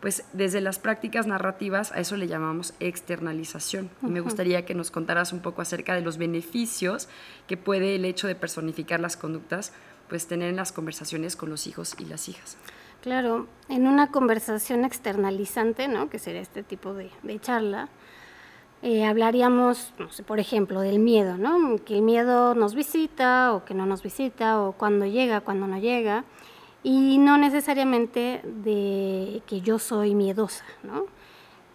pues 0.00 0.24
desde 0.32 0.62
las 0.62 0.78
prácticas 0.78 1.26
narrativas 1.26 1.92
a 1.92 2.00
eso 2.00 2.16
le 2.16 2.26
llamamos 2.26 2.72
externalización. 2.80 3.90
Uh 4.00 4.06
-huh. 4.06 4.08
Y 4.08 4.12
me 4.12 4.20
gustaría 4.20 4.64
que 4.64 4.74
nos 4.74 4.90
contaras 4.90 5.34
un 5.34 5.40
poco 5.40 5.60
acerca 5.60 5.94
de 5.94 6.00
los 6.00 6.16
beneficios 6.16 7.08
que 7.46 7.58
puede 7.58 7.96
el 7.96 8.06
hecho 8.06 8.26
de 8.28 8.34
personificar 8.34 9.00
las 9.00 9.18
conductas, 9.18 9.72
pues 10.08 10.26
tener 10.26 10.50
en 10.50 10.56
las 10.56 10.72
conversaciones 10.72 11.36
con 11.36 11.50
los 11.50 11.66
hijos 11.66 11.94
y 11.98 12.04
las 12.04 12.28
hijas. 12.28 12.56
Claro, 13.02 13.46
en 13.68 13.86
una 13.86 14.10
conversación 14.10 14.84
externalizante, 14.84 15.88
¿no? 15.88 16.08
que 16.08 16.18
sería 16.18 16.40
este 16.40 16.62
tipo 16.62 16.94
de, 16.94 17.10
de 17.22 17.38
charla, 17.38 17.88
eh, 18.82 19.04
hablaríamos, 19.04 19.92
no 19.98 20.10
sé, 20.10 20.22
por 20.22 20.40
ejemplo, 20.40 20.80
del 20.80 20.98
miedo, 20.98 21.36
¿no? 21.36 21.76
que 21.84 21.96
el 21.96 22.02
miedo 22.02 22.54
nos 22.54 22.74
visita 22.74 23.52
o 23.54 23.64
que 23.64 23.74
no 23.74 23.86
nos 23.86 24.02
visita, 24.02 24.60
o 24.60 24.72
cuando 24.72 25.06
llega, 25.06 25.40
cuando 25.40 25.66
no 25.66 25.78
llega, 25.78 26.24
y 26.82 27.18
no 27.18 27.38
necesariamente 27.38 28.40
de 28.44 29.42
que 29.46 29.60
yo 29.60 29.78
soy 29.78 30.14
miedosa. 30.14 30.64
¿no? 30.82 31.06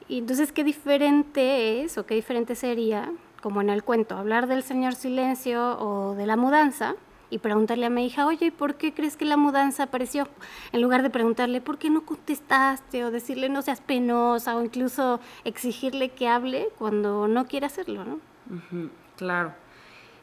Y 0.08 0.20
entonces, 0.20 0.52
¿qué 0.52 0.64
diferente 0.64 1.84
es 1.84 1.98
o 1.98 2.06
qué 2.06 2.16
diferente 2.16 2.56
sería, 2.56 3.12
como 3.42 3.62
en 3.62 3.70
el 3.70 3.84
cuento, 3.84 4.16
hablar 4.16 4.48
del 4.48 4.64
señor 4.64 4.96
silencio 4.96 5.80
o 5.80 6.16
de 6.16 6.26
la 6.26 6.36
mudanza? 6.36 6.96
Y 7.30 7.40
preguntarle 7.40 7.86
a 7.86 7.90
mi 7.90 8.06
hija, 8.06 8.26
oye, 8.26 8.52
¿por 8.52 8.76
qué 8.76 8.94
crees 8.94 9.18
que 9.18 9.26
la 9.26 9.38
mudanza 9.38 9.84
apareció? 9.84 10.28
En 10.72 10.82
lugar 10.82 11.04
de 11.04 11.10
preguntarle, 11.10 11.62
¿por 11.62 11.78
qué 11.78 11.90
no 11.90 12.06
contestaste? 12.06 13.06
O 13.06 13.12
decirle, 13.12 13.50
no 13.50 13.62
seas 13.62 13.82
penosa, 13.82 14.56
o 14.56 14.64
incluso 14.64 15.20
exigirle 15.44 16.10
que 16.10 16.28
hable 16.28 16.70
cuando 16.78 17.28
no 17.28 17.46
quiere 17.48 17.66
hacerlo, 17.66 18.04
¿no? 18.04 18.16
Uh 18.50 18.60
-huh, 18.72 18.90
claro. 19.18 19.54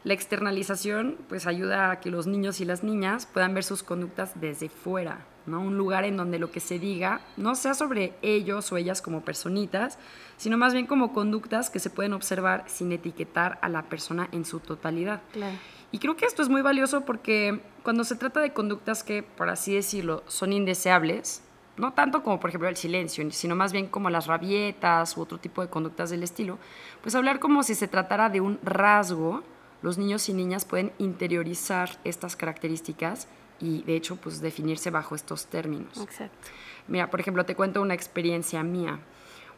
La 0.03 0.13
externalización 0.13 1.17
pues 1.27 1.47
ayuda 1.47 1.91
a 1.91 1.99
que 1.99 2.11
los 2.11 2.27
niños 2.27 2.61
y 2.61 2.65
las 2.65 2.83
niñas 2.83 3.25
puedan 3.25 3.53
ver 3.53 3.63
sus 3.63 3.83
conductas 3.83 4.39
desde 4.39 4.69
fuera, 4.69 5.25
¿no? 5.45 5.59
Un 5.59 5.77
lugar 5.77 6.05
en 6.05 6.15
donde 6.15 6.39
lo 6.39 6.49
que 6.49 6.61
se 6.61 6.79
diga 6.79 7.19
no 7.35 7.55
sea 7.55 7.73
sobre 7.73 8.13
ellos 8.21 8.71
o 8.71 8.77
ellas 8.77 9.01
como 9.01 9.21
personitas, 9.21 9.97
sino 10.37 10.57
más 10.57 10.73
bien 10.73 10.87
como 10.87 11.11
conductas 11.11 11.69
que 11.69 11.79
se 11.79 11.89
pueden 11.89 12.13
observar 12.13 12.63
sin 12.67 12.91
etiquetar 12.93 13.59
a 13.61 13.67
la 13.67 13.83
persona 13.83 14.29
en 14.31 14.45
su 14.45 14.59
totalidad. 14.59 15.21
Claro. 15.33 15.57
Y 15.91 15.99
creo 15.99 16.15
que 16.17 16.25
esto 16.25 16.41
es 16.41 16.49
muy 16.49 16.61
valioso 16.61 17.01
porque 17.05 17.61
cuando 17.83 18.03
se 18.03 18.15
trata 18.15 18.39
de 18.41 18.53
conductas 18.53 19.03
que, 19.03 19.23
por 19.23 19.49
así 19.49 19.73
decirlo, 19.73 20.23
son 20.27 20.51
indeseables, 20.53 21.41
no 21.77 21.93
tanto 21.93 22.23
como 22.23 22.39
por 22.39 22.49
ejemplo 22.49 22.67
el 22.67 22.75
silencio, 22.75 23.29
sino 23.31 23.55
más 23.55 23.71
bien 23.71 23.87
como 23.87 24.09
las 24.09 24.27
rabietas 24.27 25.15
u 25.15 25.21
otro 25.21 25.37
tipo 25.37 25.61
de 25.61 25.69
conductas 25.69 26.09
del 26.09 26.23
estilo, 26.23 26.57
pues 27.01 27.15
hablar 27.15 27.39
como 27.39 27.63
si 27.63 27.75
se 27.75 27.87
tratara 27.87 28.29
de 28.29 28.41
un 28.41 28.59
rasgo, 28.63 29.43
los 29.81 29.97
niños 29.97 30.27
y 30.27 30.33
niñas 30.33 30.65
pueden 30.65 30.91
interiorizar 30.97 31.97
estas 32.03 32.35
características 32.35 33.27
y 33.59 33.83
de 33.83 33.95
hecho 33.95 34.15
pues 34.17 34.41
definirse 34.41 34.89
bajo 34.89 35.15
estos 35.15 35.45
términos. 35.45 35.97
Exacto. 36.01 36.49
Mira, 36.87 37.09
por 37.09 37.19
ejemplo, 37.19 37.45
te 37.45 37.55
cuento 37.55 37.81
una 37.81 37.93
experiencia 37.93 38.63
mía. 38.63 38.99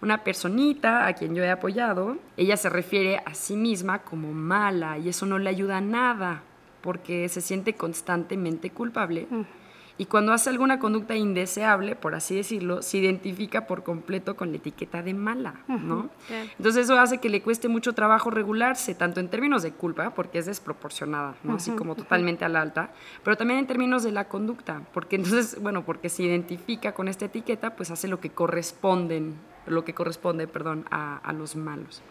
Una 0.02 0.24
personita 0.24 1.08
a 1.08 1.14
quien 1.14 1.36
yo 1.36 1.44
he 1.44 1.50
apoyado, 1.50 2.18
ella 2.38 2.56
se 2.56 2.70
refiere 2.70 3.22
a 3.26 3.34
sí 3.34 3.56
misma 3.56 4.00
como 4.00 4.32
mala 4.34 4.98
y 4.98 5.10
eso 5.10 5.26
no 5.26 5.40
le 5.40 5.50
ayuda 5.50 5.78
a 5.78 5.82
nada 5.82 6.44
porque 6.82 7.28
se 7.28 7.42
siente 7.42 7.74
constantemente 7.74 8.70
culpable. 8.70 9.28
Y 9.98 10.06
cuando 10.06 10.32
hace 10.32 10.50
alguna 10.50 10.80
conducta 10.80 11.18
indeseable, 11.18 11.94
por 11.94 12.16
así 12.16 12.34
decirlo, 12.34 12.82
se 12.82 13.00
identifica 13.00 13.68
por 13.68 13.84
completo 13.84 14.38
con 14.38 14.52
la 14.52 14.56
etiqueta 14.56 15.04
de 15.04 15.14
mala, 15.14 15.56
¿no? 15.68 16.10
Entonces 16.58 16.86
eso 16.86 16.98
hace 16.98 17.18
que 17.18 17.28
le 17.28 17.42
cueste 17.42 17.68
mucho 17.68 17.92
trabajo 17.92 18.30
regularse, 18.30 18.96
tanto 18.96 19.20
en 19.20 19.28
términos 19.28 19.62
de 19.62 19.74
culpa, 19.74 20.12
porque 20.12 20.40
es 20.40 20.46
desproporcionada, 20.46 21.36
¿no? 21.44 21.56
Así 21.56 21.72
como 21.72 21.96
totalmente 21.96 22.46
a 22.46 22.50
la 22.50 22.62
alta, 22.62 22.94
pero 23.26 23.36
también 23.36 23.60
en 23.60 23.68
términos 23.68 24.04
de 24.04 24.14
la 24.14 24.30
conducta, 24.30 24.84
porque 24.94 25.18
entonces, 25.18 25.62
bueno, 25.62 25.84
porque 25.84 26.08
se 26.08 26.24
identifica 26.24 26.94
con 26.94 27.10
esta 27.10 27.26
etiqueta, 27.26 27.76
pues 27.76 27.92
hace 27.92 28.08
lo 28.08 28.22
que 28.22 28.30
corresponden, 28.30 29.36
lo 29.70 29.86
que 29.86 29.94
corresponde, 29.94 30.48
perdón, 30.48 30.86
a, 30.92 31.34
los 31.34 31.56
malos. 31.56 32.02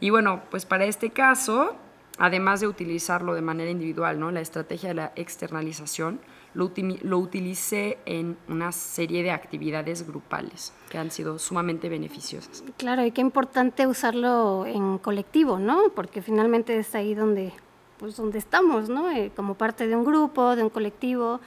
Y 0.00 0.10
bueno, 0.10 0.42
pues 0.50 0.66
para 0.66 0.84
este 0.84 1.10
caso, 1.10 1.76
además 2.18 2.60
de 2.60 2.68
utilizarlo 2.68 3.34
de 3.34 3.42
manera 3.42 3.70
individual, 3.70 4.18
¿no? 4.18 4.30
La 4.30 4.40
estrategia 4.40 4.90
de 4.90 4.94
la 4.94 5.12
externalización, 5.16 6.20
lo, 6.54 6.70
lo, 7.02 7.18
utilicé 7.18 7.98
en 8.04 8.36
una 8.48 8.72
serie 8.72 9.22
de 9.22 9.30
actividades 9.30 10.06
grupales 10.06 10.74
que 10.90 10.98
han 10.98 11.10
sido 11.10 11.38
sumamente 11.38 11.88
beneficiosas. 11.88 12.62
Claro, 12.76 13.04
y 13.06 13.10
qué 13.10 13.22
importante 13.22 13.86
usarlo 13.86 14.66
en 14.66 14.98
colectivo, 14.98 15.58
¿no? 15.58 15.90
Porque 15.94 16.20
finalmente 16.20 16.78
es 16.78 16.94
ahí 16.94 17.14
donde, 17.14 17.54
pues, 17.98 18.16
donde 18.16 18.38
estamos, 18.38 18.90
¿no? 18.90 19.10
Eh, 19.10 19.32
como 19.34 19.54
parte 19.54 19.86
de 19.86 19.96
un 19.96 20.04
grupo, 20.04 20.56
de 20.56 20.62
un 20.62 20.70
colectivo. 20.70 21.40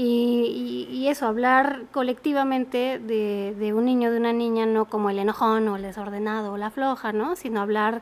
Y, 0.00 0.86
y, 0.90 0.96
y 0.96 1.08
eso, 1.08 1.26
hablar 1.26 1.86
colectivamente 1.90 3.00
de, 3.00 3.56
de, 3.58 3.74
un 3.74 3.84
niño, 3.84 4.12
de 4.12 4.18
una 4.18 4.32
niña, 4.32 4.64
no 4.64 4.84
como 4.84 5.10
el 5.10 5.18
enojón 5.18 5.66
o 5.66 5.74
el 5.74 5.82
desordenado 5.82 6.52
o 6.52 6.56
la 6.56 6.70
floja, 6.70 7.12
¿no? 7.12 7.34
Sino 7.34 7.60
hablar 7.60 8.00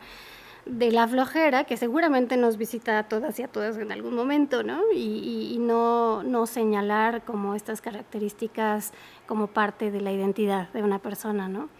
de 0.67 0.91
la 0.93 1.09
flojera, 1.09 1.65
que 1.65 1.79
seguramente 1.79 2.37
nos 2.37 2.59
visita 2.59 2.99
a 2.99 3.05
todas 3.05 3.39
y 3.39 3.45
a 3.45 3.49
todas 3.49 3.79
en 3.79 3.93
algún 3.93 4.15
momento, 4.15 4.63
¿no? 4.63 4.83
Y, 4.95 5.53
y, 5.55 5.59
no, 5.59 6.23
no 6.23 6.47
señalar 6.47 7.25
como 7.25 7.55
estas 7.55 7.81
características 7.81 8.93
como 9.27 9.47
parte 9.47 9.91
de 9.91 10.03
la 10.03 10.13
identidad 10.13 10.69
de 10.75 10.83
una 10.83 10.99
persona, 10.99 11.49
¿no? 11.49 11.71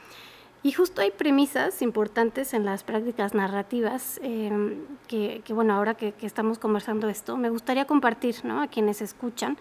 Y 0.63 0.73
justo 0.73 1.03
hay 1.03 1.11
premisas 1.11 1.83
importantes 1.83 2.55
en 2.55 2.65
las 2.65 2.85
prácticas 2.85 3.35
narrativas 3.35 4.19
eh, 4.23 4.79
que, 5.09 5.43
que, 5.45 5.53
bueno, 5.53 5.75
ahora 5.75 5.93
que, 5.93 6.13
que, 6.13 6.25
estamos 6.25 6.59
conversando 6.59 7.07
esto, 7.11 7.37
me 7.37 7.51
gustaría 7.51 7.85
compartir, 7.85 8.37
¿no? 8.45 8.63
A 8.63 8.69
quienes 8.69 9.03
escuchan 9.03 9.59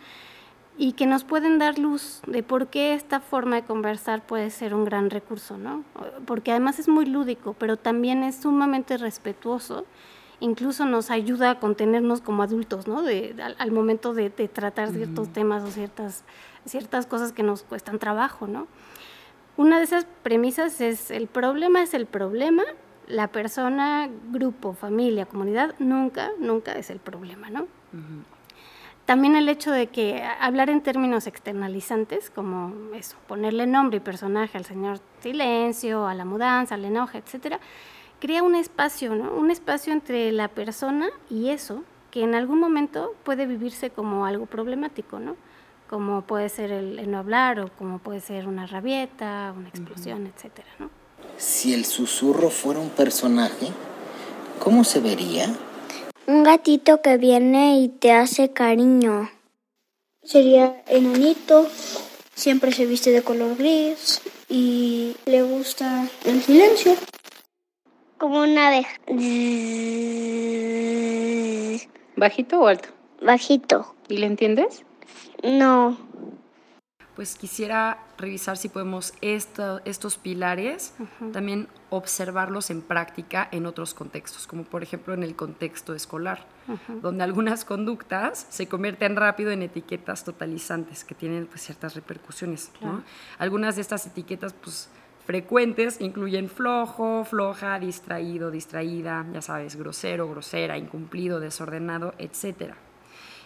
y 0.77 0.93
que 0.93 1.05
nos 1.05 1.23
pueden 1.23 1.57
dar 1.57 1.79
luz 1.79 2.21
de 2.27 2.43
por 2.43 2.67
qué 2.67 2.93
esta 2.93 3.19
forma 3.19 3.55
de 3.55 3.63
conversar 3.63 4.25
puede 4.25 4.49
ser 4.49 4.73
un 4.73 4.83
gran 4.83 5.09
recurso, 5.09 5.57
¿no? 5.57 5.83
Porque 6.25 6.51
además 6.51 6.79
es 6.79 6.87
muy 6.87 7.05
lúdico, 7.05 7.55
pero 7.57 7.77
también 7.77 8.23
es 8.23 8.35
sumamente 8.37 8.97
respetuoso, 8.97 9.85
incluso 10.41 10.85
nos 10.85 11.11
ayuda 11.11 11.51
a 11.51 11.59
contenernos 11.59 12.19
como 12.19 12.43
adultos, 12.43 12.87
¿no? 12.87 13.03
De, 13.03 13.35
al, 13.41 13.55
al, 13.57 13.71
momento 13.71 14.13
de, 14.13 14.29
de 14.29 14.47
tratar 14.49 14.89
ciertos 14.91 15.27
uh 15.27 15.31
-huh. 15.31 15.33
temas 15.33 15.63
o 15.63 15.71
ciertas, 15.71 16.25
ciertas 16.65 17.05
cosas 17.05 17.31
que 17.31 17.43
nos 17.43 17.63
cuestan 17.63 17.97
trabajo, 17.97 18.47
¿no? 18.47 18.67
Una 19.57 19.77
de 19.77 19.85
esas 19.85 20.05
premisas 20.23 20.81
es 20.81 21.09
el 21.09 21.27
problema 21.27 21.81
es 21.81 21.93
el 21.93 22.05
problema, 22.05 22.63
la 23.07 23.29
persona, 23.29 24.09
grupo, 24.31 24.73
familia, 24.73 25.25
comunidad, 25.25 25.75
nunca, 25.79 26.31
nunca 26.39 26.73
es 26.73 26.89
el 26.89 26.99
problema, 26.99 27.49
¿no? 27.49 27.61
Uh 27.61 27.97
-huh. 27.97 28.34
También 29.05 29.35
el 29.35 29.47
hecho 29.49 29.71
de 29.71 29.87
que 29.87 30.23
hablar 30.39 30.69
en 30.71 30.81
términos 30.81 31.27
externalizantes, 31.27 32.31
como 32.31 32.73
eso, 32.95 33.15
ponerle 33.27 33.67
nombre 33.67 33.97
y 33.97 33.99
personaje 33.99 34.57
al 34.57 34.65
señor 34.65 34.99
silencio, 35.21 36.07
a 36.07 36.15
la 36.15 36.25
mudanza, 36.25 36.73
al 36.73 36.85
enojo, 36.85 37.17
etcétera, 37.17 37.59
crea 38.19 38.41
un 38.41 38.55
espacio, 38.55 39.13
¿no? 39.13 39.31
Un 39.33 39.51
espacio 39.51 39.93
entre 39.93 40.31
la 40.31 40.47
persona 40.47 41.09
y 41.29 41.49
eso, 41.49 41.83
que 42.09 42.23
en 42.23 42.33
algún 42.33 42.59
momento 42.59 43.13
puede 43.23 43.45
vivirse 43.45 43.91
como 43.91 44.25
algo 44.25 44.47
problemático, 44.47 45.19
¿no? 45.19 45.35
Como 45.87 46.23
puede 46.23 46.49
ser 46.49 46.71
el, 46.71 46.97
el 46.97 47.11
no 47.11 47.19
hablar 47.19 47.59
o 47.59 47.69
como 47.77 47.99
puede 47.99 48.21
ser 48.21 48.47
una 48.47 48.65
rabieta, 48.65 49.53
una 49.55 49.69
explosión, 49.69 50.23
uh 50.23 50.25
-huh. 50.25 50.31
etcétera, 50.35 50.67
¿no? 50.79 50.89
Si 51.37 51.75
el 51.75 51.85
susurro 51.85 52.49
fuera 52.49 52.79
un 52.79 52.89
personaje, 52.89 53.67
¿cómo 54.59 54.83
se 54.83 54.99
vería? 54.99 55.53
Un 56.27 56.43
gatito 56.43 57.01
que 57.01 57.17
viene 57.17 57.79
y 57.79 57.87
te 57.87 58.11
hace 58.11 58.51
cariño. 58.51 59.29
Sería 60.23 60.81
enanito, 60.87 61.67
siempre 62.33 62.71
se 62.71 62.87
viste 62.87 63.11
de 63.11 63.21
color 63.21 63.55
gris 63.55 64.21
y 64.49 65.15
le 65.25 65.43
gusta 65.43 66.07
el 66.23 66.41
silencio. 66.41 66.95
Como 68.17 68.41
una 68.41 68.69
abeja. 68.69 68.97
¿Bajito 72.15 72.59
o 72.59 72.67
alto? 72.67 72.89
Bajito. 73.21 73.95
¿Y 74.07 74.17
le 74.17 74.25
entiendes? 74.25 74.83
No. 75.43 75.95
Pues 77.15 77.35
quisiera 77.35 77.99
revisar 78.17 78.57
si 78.57 78.69
podemos 78.69 79.13
esto, 79.21 79.81
estos 79.85 80.17
pilares 80.17 80.93
uh 80.99 81.03
-huh. 81.03 81.31
también 81.31 81.67
observarlos 81.89 82.69
en 82.69 82.81
práctica 82.81 83.47
en 83.51 83.65
otros 83.65 83.93
contextos, 83.93 84.47
como 84.47 84.63
por 84.63 84.83
ejemplo 84.83 85.13
en 85.13 85.23
el 85.23 85.35
contexto 85.35 85.93
escolar, 85.93 86.45
uh 86.67 86.73
-huh. 86.73 87.01
donde 87.01 87.23
algunas 87.23 87.65
conductas 87.65 88.47
se 88.49 88.67
convierten 88.67 89.15
rápido 89.15 89.51
en 89.51 89.61
etiquetas 89.61 90.23
totalizantes 90.23 91.03
que 91.03 91.15
tienen 91.15 91.47
pues, 91.47 91.61
ciertas 91.61 91.95
repercusiones. 91.95 92.71
Claro. 92.79 92.97
¿no? 92.97 93.03
Algunas 93.37 93.75
de 93.75 93.81
estas 93.81 94.05
etiquetas 94.07 94.53
pues, 94.53 94.89
frecuentes 95.25 95.99
incluyen 96.01 96.49
flojo, 96.49 97.25
floja, 97.25 97.79
distraído, 97.79 98.51
distraída, 98.51 99.25
ya 99.33 99.41
sabes, 99.41 99.75
grosero, 99.75 100.29
grosera, 100.29 100.77
incumplido, 100.77 101.39
desordenado, 101.39 102.13
etcétera 102.17 102.77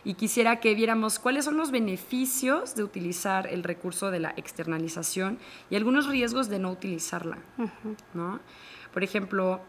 y 0.03 0.13
quisiera 0.13 0.59
que 0.59 0.75
viéramos 0.75 1.19
cuáles 1.19 1.45
son 1.45 1.57
los 1.57 1.71
beneficios 1.71 2.75
de 2.75 2.83
utilizar 2.83 3.47
el 3.47 3.63
recurso 3.63 4.11
de 4.11 4.19
la 4.19 4.33
externalización 4.37 5.39
y 5.69 5.75
algunos 5.75 6.07
riesgos 6.07 6.49
de 6.49 6.59
no 6.59 6.71
utilizarla. 6.71 7.37
Uh 7.57 7.63
-huh. 7.63 7.97
¿no? 8.13 8.39
Por 8.93 9.03
ejemplo, 9.03 9.61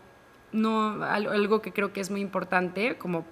no, 0.53 1.03
algo 1.05 1.63
que 1.63 1.73
creo 1.73 1.93
que 1.93 2.01
es 2.01 2.11
muy 2.11 2.21
importante 2.21 2.97
como 2.97 3.25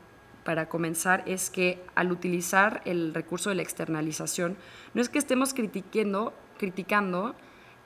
para 0.45 0.69
comenzar 0.69 1.25
es 1.27 1.51
que 1.51 1.85
al 1.95 2.11
utilizar 2.11 2.81
el 2.85 3.13
recurso 3.13 3.51
de 3.51 3.57
la 3.57 3.63
externalización 3.63 4.57
no 4.95 5.03
es 5.03 5.09
que 5.09 5.19
estemos 5.19 5.53
criticando, 5.53 6.33
criticando 6.59 7.35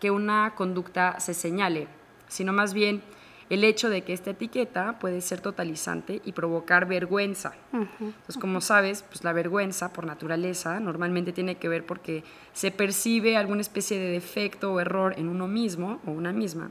que 0.00 0.10
una 0.10 0.54
conducta 0.54 1.18
se 1.18 1.34
señale, 1.34 1.88
sino 2.28 2.52
más 2.52 2.72
bien 2.72 3.02
el 3.52 3.64
hecho 3.64 3.90
de 3.90 4.00
que 4.00 4.14
esta 4.14 4.30
etiqueta 4.30 4.98
puede 4.98 5.20
ser 5.20 5.42
totalizante 5.42 6.22
y 6.24 6.32
provocar 6.32 6.86
vergüenza. 6.86 7.52
Uh 7.74 7.80
-huh, 7.80 7.86
Entonces, 8.00 8.38
como 8.38 8.62
sabes, 8.62 9.02
pues 9.02 9.24
la 9.24 9.34
vergüenza 9.34 9.92
por 9.92 10.06
naturaleza 10.06 10.80
normalmente 10.80 11.34
tiene 11.34 11.56
que 11.56 11.68
ver 11.68 11.84
porque 11.84 12.24
se 12.54 12.70
percibe 12.70 13.36
alguna 13.36 13.60
especie 13.60 13.98
de 13.98 14.08
defecto 14.10 14.72
o 14.72 14.80
error 14.80 15.12
en 15.18 15.28
uno 15.28 15.48
mismo 15.48 16.00
o 16.06 16.12
una 16.12 16.32
misma. 16.32 16.70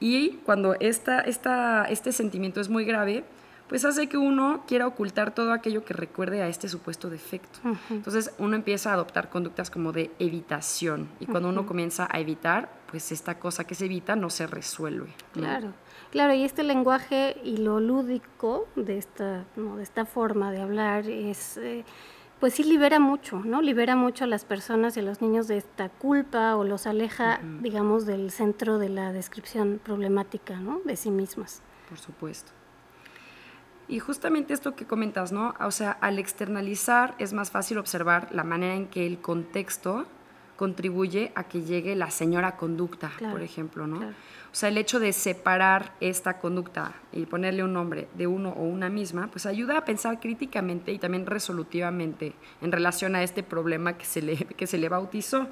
Y 0.00 0.38
cuando 0.44 0.74
esta, 0.80 1.20
esta, 1.20 1.84
este 1.84 2.10
sentimiento 2.10 2.60
es 2.60 2.68
muy 2.68 2.84
grave, 2.84 3.22
pues 3.68 3.84
hace 3.84 4.08
que 4.08 4.16
uno 4.16 4.64
quiera 4.66 4.88
ocultar 4.88 5.32
todo 5.32 5.52
aquello 5.52 5.84
que 5.84 5.94
recuerde 5.94 6.42
a 6.42 6.48
este 6.48 6.68
supuesto 6.68 7.08
defecto. 7.08 7.60
Uh 7.62 7.68
-huh. 7.68 7.76
Entonces 7.90 8.32
uno 8.38 8.56
empieza 8.56 8.90
a 8.90 8.94
adoptar 8.94 9.28
conductas 9.30 9.70
como 9.70 9.92
de 9.92 10.10
evitación 10.18 11.08
y 11.20 11.26
cuando 11.26 11.48
uh 11.48 11.52
-huh. 11.52 11.58
uno 11.60 11.66
comienza 11.66 12.08
a 12.10 12.18
evitar, 12.18 12.68
pues 12.90 13.12
esta 13.12 13.38
cosa 13.38 13.62
que 13.64 13.76
se 13.76 13.84
evita 13.84 14.16
no 14.16 14.28
se 14.28 14.48
resuelve. 14.48 15.10
¿no? 15.34 15.42
Claro. 15.42 15.72
Claro, 16.16 16.32
y 16.32 16.44
este 16.44 16.62
lenguaje 16.62 17.36
y 17.44 17.58
lo 17.58 17.78
lúdico 17.78 18.66
de 18.74 18.96
esta, 18.96 19.44
¿no? 19.54 19.76
de 19.76 19.82
esta 19.82 20.06
forma 20.06 20.50
de 20.50 20.62
hablar 20.62 21.06
es, 21.10 21.58
eh, 21.58 21.84
pues 22.40 22.54
sí 22.54 22.64
libera 22.64 22.98
mucho, 22.98 23.40
¿no? 23.40 23.60
Libera 23.60 23.96
mucho 23.96 24.24
a 24.24 24.26
las 24.26 24.46
personas 24.46 24.96
y 24.96 25.00
a 25.00 25.02
los 25.02 25.20
niños 25.20 25.46
de 25.46 25.58
esta 25.58 25.90
culpa 25.90 26.56
o 26.56 26.64
los 26.64 26.86
aleja, 26.86 27.40
uh 27.42 27.46
-huh. 27.46 27.60
digamos, 27.60 28.06
del 28.06 28.30
centro 28.30 28.78
de 28.78 28.88
la 28.88 29.12
descripción 29.12 29.78
problemática, 29.84 30.56
¿no? 30.58 30.80
De 30.86 30.96
sí 30.96 31.10
mismas. 31.10 31.60
Por 31.86 31.98
supuesto. 31.98 32.50
Y 33.86 33.98
justamente 33.98 34.54
esto 34.54 34.74
que 34.74 34.86
comentas, 34.86 35.32
¿no? 35.32 35.52
O 35.60 35.70
sea, 35.70 35.90
al 36.00 36.18
externalizar 36.18 37.14
es 37.18 37.34
más 37.34 37.50
fácil 37.50 37.76
observar 37.76 38.28
la 38.32 38.42
manera 38.42 38.74
en 38.74 38.86
que 38.86 39.06
el 39.06 39.18
contexto 39.18 40.06
contribuye 40.56 41.32
a 41.34 41.44
que 41.44 41.62
llegue 41.62 41.94
la 41.94 42.10
señora 42.10 42.56
conducta, 42.56 43.12
Claro, 43.16 43.34
por 43.34 43.42
ejemplo, 43.42 43.86
¿no? 43.86 43.98
claro. 43.98 44.14
O 44.52 44.58
sea, 44.58 44.70
el 44.70 44.78
hecho 44.78 44.98
de 44.98 45.12
separar 45.12 45.92
esta 46.00 46.38
conducta 46.38 46.94
y 47.12 47.26
ponerle 47.26 47.62
un 47.62 47.74
nombre 47.74 48.08
de 48.14 48.26
uno 48.26 48.50
o 48.56 48.62
una 48.62 48.88
misma, 48.88 49.28
pues 49.30 49.44
ayuda 49.44 49.76
a 49.76 49.84
pensar 49.84 50.18
críticamente 50.18 50.92
y 50.92 50.98
también 50.98 51.26
resolutivamente 51.26 52.32
en 52.62 52.72
relación 52.72 53.14
a 53.16 53.22
este 53.22 53.42
problema 53.42 53.98
que 53.98 54.06
se 54.06 54.22
le, 54.22 54.36
que 54.36 54.66
se 54.66 54.78
le 54.78 54.88
bautizó. 54.88 55.46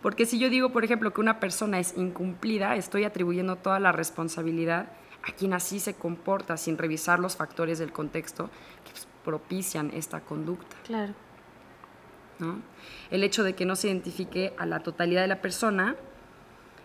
Porque 0.00 0.26
si 0.26 0.38
yo 0.38 0.48
digo, 0.48 0.70
por 0.70 0.84
ejemplo, 0.84 1.12
que 1.12 1.20
una 1.20 1.40
persona 1.40 1.80
es 1.80 1.96
incumplida, 1.96 2.76
estoy 2.76 3.02
atribuyendo 3.02 3.56
toda 3.56 3.80
la 3.80 3.90
responsabilidad 3.90 4.92
a 5.24 5.32
quien 5.32 5.52
así 5.52 5.80
se 5.80 5.94
comporta 5.94 6.56
sin 6.56 6.78
revisar 6.78 7.18
los 7.18 7.34
factores 7.36 7.80
del 7.80 7.90
contexto 7.92 8.48
que 8.84 8.92
pues, 8.92 9.08
propician 9.24 9.90
esta 9.92 10.20
conducta. 10.20 10.76
Claro. 10.84 11.14
¿No? 12.38 12.60
El 13.10 13.24
hecho 13.24 13.44
de 13.44 13.54
que 13.54 13.66
no 13.66 13.76
se 13.76 13.88
identifique 13.88 14.52
a 14.58 14.66
la 14.66 14.80
totalidad 14.80 15.22
de 15.22 15.28
la 15.28 15.40
persona 15.40 15.96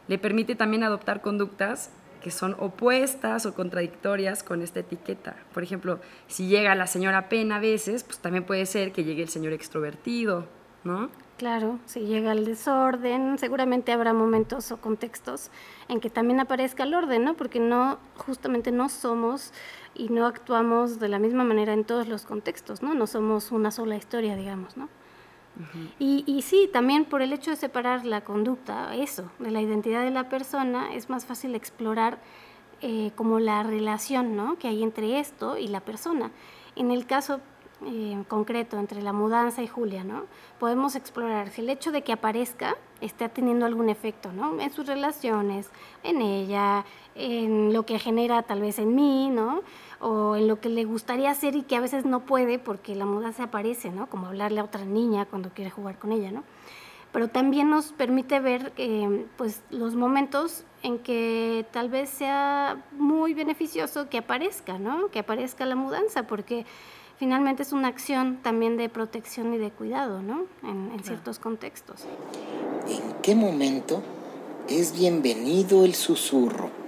le 0.08 0.18
permite 0.18 0.56
también 0.56 0.84
adoptar 0.84 1.22
conductas 1.22 1.92
que 2.22 2.32
son 2.32 2.56
opuestas 2.60 3.46
o 3.46 3.54
contradictorias 3.54 4.44
con 4.44 4.62
esta 4.62 4.80
etiqueta. 4.80 5.36
Por 5.54 5.64
ejemplo, 5.64 6.00
si 6.28 6.48
llega 6.48 6.76
la 6.76 6.88
señora 6.88 7.30
pena 7.30 7.58
a 7.58 7.60
veces, 7.60 8.04
pues 8.04 8.20
también 8.20 8.46
puede 8.46 8.66
ser 8.66 8.92
que 8.92 9.04
llegue 9.04 9.24
el 9.24 9.30
señor 9.30 9.54
extrovertido, 9.54 10.48
¿no? 10.84 11.10
Claro, 11.38 11.80
si 11.88 12.02
llega 12.02 12.34
el 12.34 12.46
desorden, 12.46 13.40
seguramente 13.40 13.92
habrá 13.92 14.14
momentos 14.14 14.72
o 14.72 14.78
contextos 14.78 15.50
en 15.90 16.00
que 16.00 16.12
también 16.12 16.40
aparezca 16.40 16.84
el 16.84 16.94
orden, 16.94 17.24
¿no? 17.24 17.34
Porque 17.34 17.60
no, 17.60 17.98
justamente 18.16 18.72
no 18.72 18.90
somos 18.90 19.52
y 19.96 20.10
no 20.10 20.28
actuamos 20.28 21.00
de 21.00 21.10
la 21.10 21.18
misma 21.18 21.44
manera 21.44 21.74
en 21.74 21.84
todos 21.84 22.08
los 22.08 22.26
contextos, 22.28 22.84
¿no? 22.84 22.94
No 22.94 23.08
somos 23.08 23.52
una 23.52 23.72
sola 23.72 23.96
historia, 23.96 24.36
digamos, 24.36 24.78
¿no? 24.78 24.88
Y, 26.00 26.42
sí, 26.42 26.70
también 26.72 27.06
por 27.06 27.22
el 27.22 27.34
hecho 27.34 27.52
de 27.52 27.58
separar 27.58 28.06
la 28.06 28.22
conducta, 28.22 28.96
eso, 28.96 29.30
de 29.40 29.52
la 29.52 29.62
identidad 29.62 30.04
de 30.04 30.12
la 30.12 30.30
persona, 30.30 30.94
es 30.94 31.10
más 31.10 31.26
fácil 31.26 31.56
explorar 31.56 32.20
eh, 32.82 33.12
como 33.16 33.40
la 33.40 33.62
relación 33.64 34.36
¿no? 34.36 34.58
que 34.58 34.68
hay 34.68 34.82
entre 34.82 35.20
esto 35.20 35.58
y 35.58 35.68
la 35.68 35.82
persona. 35.82 36.32
En 36.76 36.90
el 36.90 37.06
caso 37.06 37.42
eh, 37.86 38.24
concreto 38.28 38.78
entre 38.78 39.02
la 39.02 39.14
mudanza 39.14 39.62
y 39.62 39.68
Julia, 39.68 40.04
¿no? 40.04 40.24
podemos 40.60 40.96
explorar 40.96 41.50
si 41.50 41.62
el 41.62 41.70
hecho 41.70 41.92
de 41.92 42.04
que 42.04 42.14
aparezca 42.14 42.78
está 43.02 43.30
teniendo 43.30 43.66
algún 43.66 43.90
efecto 43.90 44.32
¿no? 44.32 44.60
en 44.60 44.72
sus 44.72 44.86
relaciones, 44.86 45.70
en 46.04 46.22
ella, 46.22 46.86
en 47.16 47.74
lo 47.74 47.86
que 47.86 48.00
genera 48.00 48.44
tal 48.44 48.62
vez 48.62 48.80
en 48.80 48.96
mí, 48.96 49.30
¿no? 49.30 49.64
O 50.02 50.36
en 50.36 50.48
lo 50.48 50.60
que 50.60 50.70
le 50.70 50.84
gustaría 50.84 51.32
hacer 51.32 51.56
y 51.56 51.64
que 51.64 51.76
a 51.76 51.82
veces 51.82 52.06
no 52.06 52.22
puede 52.22 52.60
porque 52.60 52.96
la 52.96 53.06
mudanza 53.06 53.44
aparece, 53.44 53.92
¿no? 53.92 54.08
como 54.08 54.28
hablarle 54.28 54.60
a 54.60 54.64
otra 54.64 54.84
niña 54.84 55.26
cuando 55.26 55.52
quiere 55.52 55.72
jugar 55.72 56.00
con 56.00 56.12
ella. 56.12 56.32
¿no? 56.32 56.44
pero 57.12 57.28
también 57.28 57.70
nos 57.70 57.92
permite 57.92 58.40
ver 58.40 58.72
eh, 58.78 59.26
pues 59.38 59.62
los 59.70 59.96
momentos 59.96 60.64
en 60.84 61.00
que 61.00 61.66
tal 61.72 61.90
vez 61.90 62.10
sea 62.10 62.84
muy 62.98 63.34
beneficioso 63.34 64.10
que 64.10 64.18
aparezca, 64.18 64.80
¿no? 64.80 65.10
Que 65.10 65.20
aparezca 65.20 65.66
la 65.66 65.76
mudanza, 65.76 66.24
porque 66.26 66.66
finalmente 67.18 67.64
es 67.64 67.74
una 67.74 67.90
acción 67.90 68.40
también 68.42 68.78
de 68.78 68.90
protección 68.90 69.54
y 69.54 69.58
de 69.58 69.72
cuidado, 69.72 70.22
¿no? 70.22 70.46
En, 70.64 70.92
en 70.94 71.04
ciertos 71.04 71.38
contextos. 71.38 72.06
¿En 72.88 73.22
qué 73.22 73.36
momento 73.36 74.02
es 74.68 74.98
bienvenido 74.98 75.84
el 75.86 75.94
susurro? 75.94 76.81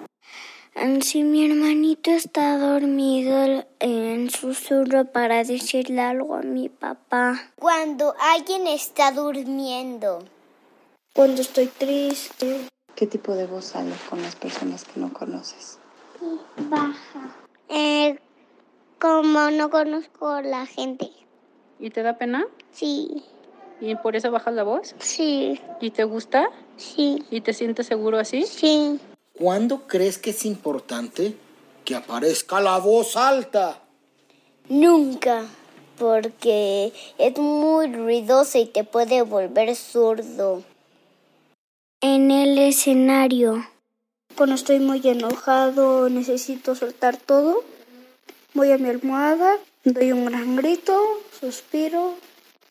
Si 1.03 1.21
mi 1.21 1.45
hermanito 1.45 2.09
está 2.09 2.57
dormido 2.57 3.65
en 3.79 4.29
susurro 4.31 5.05
para 5.05 5.43
decirle 5.43 6.01
algo 6.01 6.35
a 6.35 6.41
mi 6.41 6.69
papá. 6.69 7.51
Cuando 7.55 8.15
alguien 8.19 8.65
está 8.65 9.11
durmiendo. 9.11 10.23
Cuando 11.13 11.41
estoy 11.41 11.67
triste. 11.67 12.67
¿Qué 12.95 13.05
tipo 13.05 13.33
de 13.35 13.45
voz 13.45 13.65
sale 13.65 13.91
con 14.09 14.21
las 14.23 14.35
personas 14.35 14.85
que 14.85 14.99
no 14.99 15.13
conoces? 15.13 15.77
Baja. 16.69 17.35
Eh, 17.69 18.17
como 18.99 19.51
no 19.51 19.69
conozco 19.69 20.29
a 20.29 20.41
la 20.41 20.65
gente. 20.65 21.11
¿Y 21.79 21.91
te 21.91 22.01
da 22.01 22.17
pena? 22.17 22.47
Sí. 22.71 23.23
¿Y 23.81 23.95
por 23.95 24.15
eso 24.15 24.31
bajas 24.31 24.53
la 24.53 24.63
voz? 24.63 24.95
Sí. 24.97 25.61
¿Y 25.81 25.91
te 25.91 26.05
gusta? 26.05 26.49
Sí. 26.77 27.23
¿Y 27.29 27.41
te 27.41 27.53
sientes 27.53 27.85
seguro 27.85 28.17
así? 28.17 28.43
Sí. 28.47 28.99
¿Cuándo 29.35 29.87
crees 29.87 30.19
que 30.19 30.29
es 30.29 30.45
importante 30.45 31.35
que 31.85 31.95
aparezca 31.95 32.61
la 32.61 32.77
voz 32.77 33.17
alta? 33.17 33.79
Nunca, 34.69 35.47
porque 35.97 36.93
es 37.17 37.37
muy 37.39 37.91
ruidosa 37.91 38.59
y 38.59 38.67
te 38.67 38.83
puede 38.83 39.23
volver 39.23 39.75
sordo. 39.75 40.63
En 41.99 42.29
el 42.29 42.59
escenario. 42.59 43.67
Cuando 44.35 44.53
estoy 44.53 44.79
muy 44.79 45.01
enojado, 45.03 46.09
necesito 46.09 46.75
soltar 46.75 47.17
todo. 47.17 47.63
Voy 48.53 48.71
a 48.71 48.77
mi 48.77 48.89
almohada, 48.89 49.57
doy 49.83 50.11
un 50.11 50.25
gran 50.25 50.57
grito, 50.57 50.95
suspiro 51.39 52.13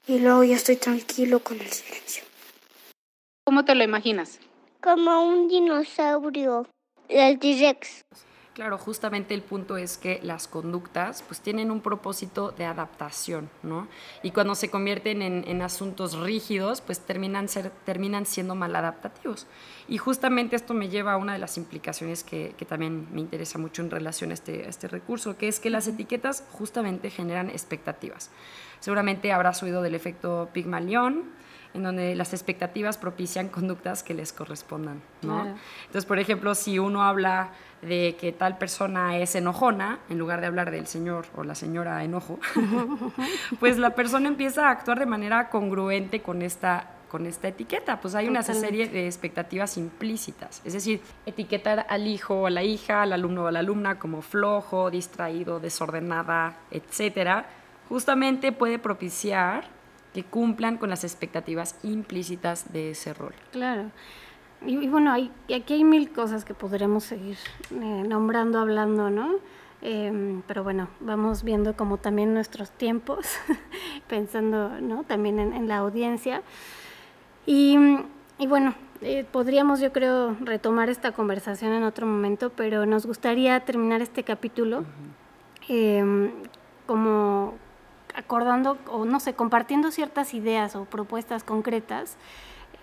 y 0.07 0.21
luego 0.21 0.45
ya 0.45 0.55
estoy 0.55 0.77
tranquilo 0.77 1.41
con 1.41 1.61
el 1.61 1.73
silencio. 1.73 2.23
¿Cómo 3.45 3.65
te 3.65 3.75
lo 3.75 3.83
imaginas? 3.83 4.39
Como 4.83 5.23
un 5.23 5.47
dinosaurio, 5.47 6.67
el 7.09 7.39
T-Rex. 7.39 8.05
Claro, 8.53 8.77
justamente 8.79 9.33
el 9.33 9.43
punto 9.43 9.77
es 9.77 9.97
que 9.97 10.19
las 10.25 10.49
conductas 10.49 11.23
pues 11.23 11.41
tienen 11.41 11.71
un 11.71 11.81
propósito 11.81 12.51
de 12.51 12.65
adaptación, 12.65 13.49
¿no? 13.63 13.87
Y 14.25 14.33
cuando 14.33 14.57
se 14.57 14.71
convierten 14.71 15.23
en, 15.23 15.45
en 15.47 15.63
asuntos 15.63 16.19
rígidos, 16.19 16.81
pues 16.81 16.99
terminan, 16.99 17.49
ser, 17.49 17.71
terminan 17.85 18.27
siendo 18.27 18.57
maladaptativos. 18.57 19.47
Y 19.87 19.99
justamente 19.99 20.57
esto 20.57 20.75
me 20.75 20.89
lleva 20.89 21.13
a 21.13 21.17
una 21.17 21.35
de 21.35 21.39
las 21.39 21.57
implicaciones 21.59 22.25
que, 22.25 22.55
que 22.59 22.65
también 22.65 23.07
me 23.13 23.21
interesa 23.21 23.59
mucho 23.59 23.83
en 23.83 23.91
relación 23.91 24.33
a 24.33 24.35
este, 24.35 24.67
a 24.67 24.69
este 24.69 24.89
recurso, 24.89 25.39
que 25.39 25.47
es 25.47 25.61
que 25.61 25.71
las 25.71 25.87
etiquetas 25.87 26.45
justamente 26.51 27.09
generan 27.09 27.51
expectativas. 27.51 28.31
Seguramente 28.81 29.33
habrás 29.33 29.63
oído 29.63 29.81
del 29.81 29.95
efecto 29.95 30.51
Pigmalión, 30.53 31.31
en 31.75 31.83
donde 31.83 32.15
las 32.15 32.33
expectativas 32.33 32.99
propician 32.99 33.49
conductas 33.49 34.03
que 34.03 34.15
les 34.15 34.33
correspondan, 34.33 35.01
¿no? 35.23 35.43
Claro. 35.43 35.57
Entonces, 35.87 36.07
por 36.07 36.19
ejemplo, 36.19 36.55
si 36.55 36.79
uno 36.79 37.03
habla 37.03 37.51
de 37.81 38.17
que 38.19 38.33
tal 38.33 38.59
persona 38.59 39.19
es 39.19 39.35
enojona, 39.35 39.99
en 40.09 40.19
lugar 40.19 40.41
de 40.41 40.47
hablar 40.47 40.71
del 40.71 40.87
señor 40.87 41.27
o 41.35 41.45
la 41.45 41.55
señora 41.55 42.05
enojo, 42.05 42.39
pues 43.61 43.79
la 43.79 43.95
persona 43.95 44.29
empieza 44.29 44.69
a 44.69 44.71
actuar 44.71 44.99
de 44.99 45.07
manera 45.07 45.49
congruente 45.49 46.21
con 46.21 46.43
esta 46.43 46.89
con 47.13 47.27
esta 47.27 47.49
etiqueta, 47.49 48.01
pues 48.01 48.15
hay 48.15 48.27
una 48.27 48.43
serie 48.43 48.89
de 48.89 49.05
expectativas 49.05 49.77
implícitas, 49.77 50.63
es 50.65 50.73
decir, 50.73 51.03
etiquetar 51.27 51.85
al 51.91 52.07
hijo 52.07 52.41
o 52.41 52.47
a 52.47 52.51
la 52.51 52.63
hija, 52.63 53.03
al 53.03 53.13
alumno 53.13 53.45
o 53.45 53.47
a 53.49 53.53
la 53.53 53.59
alumna 53.59 53.99
como 53.99 54.23
flojo, 54.23 54.91
distraído, 54.91 55.61
desordenada, 55.61 56.57
etcétera, 56.71 57.45
justamente 57.91 58.51
puede 58.51 58.79
propiciar 58.79 59.65
que 60.13 60.25
cumplan 60.25 60.77
con 60.79 60.91
las 60.91 61.05
expectativas 61.05 61.77
implícitas 61.83 62.73
de 62.73 62.91
ese 62.91 63.15
rol. 63.15 63.35
Claro. 63.51 63.91
Y, 64.67 64.79
y 64.79 64.89
bueno, 64.89 65.13
hay, 65.13 65.31
aquí 65.55 65.75
hay 65.75 65.85
mil 65.85 66.11
cosas 66.13 66.45
que 66.45 66.55
podremos 66.55 67.05
seguir 67.05 67.37
eh, 67.71 68.05
nombrando, 68.07 68.59
hablando, 68.59 69.11
¿no? 69.11 69.37
Em, 69.81 70.43
pero 70.47 70.63
bueno, 70.63 70.89
vamos 71.01 71.43
viendo 71.43 71.77
como 71.77 71.97
también 71.97 72.35
nuestros 72.35 72.71
tiempos, 72.71 73.27
pensando, 74.09 74.81
¿no? 74.81 75.03
También 75.03 75.41
en, 75.41 75.53
en 75.53 75.67
la 75.67 75.79
audiencia. 75.79 76.43
Y, 77.47 77.77
y 78.39 78.47
bueno, 78.47 78.75
eh, 79.01 79.27
podríamos 79.31 79.81
yo 79.81 79.93
creo 79.93 80.37
retomar 80.41 80.89
esta 80.89 81.11
conversación 81.11 81.73
en 81.73 81.83
otro 81.83 82.07
momento, 82.07 82.51
pero 82.51 82.87
nos 82.87 83.05
gustaría 83.05 83.59
terminar 83.61 84.01
este 84.01 84.23
capítulo 84.23 84.85
em, 85.69 86.31
como 86.87 87.55
acordando 88.15 88.79
o 88.89 89.05
no 89.05 89.21
sé, 89.21 89.35
compartiendo 89.35 89.91
ciertas 89.91 90.35
ideas 90.35 90.77
o 90.77 90.85
propuestas 90.85 91.45
concretas 91.45 92.17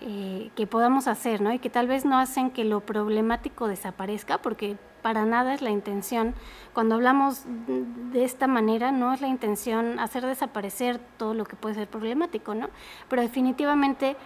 eh, 0.02 0.50
que 0.56 0.66
podamos 0.66 1.06
hacer, 1.08 1.42
¿no? 1.42 1.52
Y 1.52 1.58
que 1.58 1.68
tal 1.68 1.86
vez 1.86 2.04
no 2.04 2.18
hacen 2.18 2.50
que 2.50 2.64
lo 2.64 2.80
problemático 2.80 3.68
desaparezca, 3.68 4.38
porque 4.38 4.78
para 5.02 5.26
nada 5.26 5.52
es 5.52 5.60
la 5.60 5.70
intención. 5.70 6.34
Cuando 6.72 6.94
hablamos 6.94 7.42
de 7.66 8.24
esta 8.24 8.46
manera, 8.46 8.92
no 8.92 9.12
es 9.12 9.20
la 9.20 9.28
intención 9.28 9.98
hacer 9.98 10.24
desaparecer 10.24 11.00
todo 11.18 11.34
lo 11.34 11.44
que 11.44 11.56
puede 11.56 11.74
ser 11.74 11.88
problemático, 11.88 12.54
¿no? 12.54 12.70
Pero 13.08 13.20
definitivamente 13.20 14.16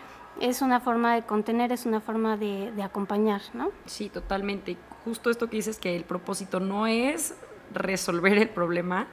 es 0.41 0.63
una 0.63 0.79
forma 0.79 1.15
de 1.15 1.23
contener, 1.23 1.73
es 1.73 1.87
una 1.87 2.01
forma 2.01 2.37
de, 2.37 2.71
de 2.73 2.83
acompañar, 2.83 3.43
¿no? 3.53 3.71
Sí, 3.87 4.09
totalmente. 4.09 4.77
Justo 5.05 5.31
esto 5.31 5.51
que 5.51 5.57
dices 5.57 5.79
que 5.79 5.97
el 5.97 6.05
propósito 6.05 6.61
no 6.61 6.87
es 6.87 7.35
resolver 7.73 8.39
el 8.39 8.49
problema, 8.49 9.09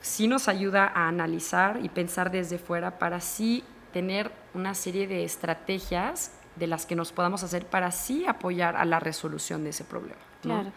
sí 0.00 0.28
nos 0.28 0.48
ayuda 0.48 0.90
a 0.94 1.08
analizar 1.08 1.80
y 1.82 1.88
pensar 1.88 2.30
desde 2.30 2.58
fuera 2.58 2.98
para 2.98 3.20
sí 3.20 3.64
tener 3.92 4.30
una 4.54 4.74
serie 4.74 5.06
de 5.06 5.24
estrategias 5.24 6.32
de 6.56 6.66
las 6.66 6.86
que 6.86 6.96
nos 6.96 7.12
podamos 7.12 7.42
hacer 7.42 7.66
para 7.66 7.90
sí 7.90 8.26
apoyar 8.26 8.76
a 8.76 8.84
la 8.84 9.00
resolución 9.00 9.64
de 9.64 9.70
ese 9.70 9.84
problema. 9.84 10.20
¿no? 10.44 10.54
Claro. 10.54 10.72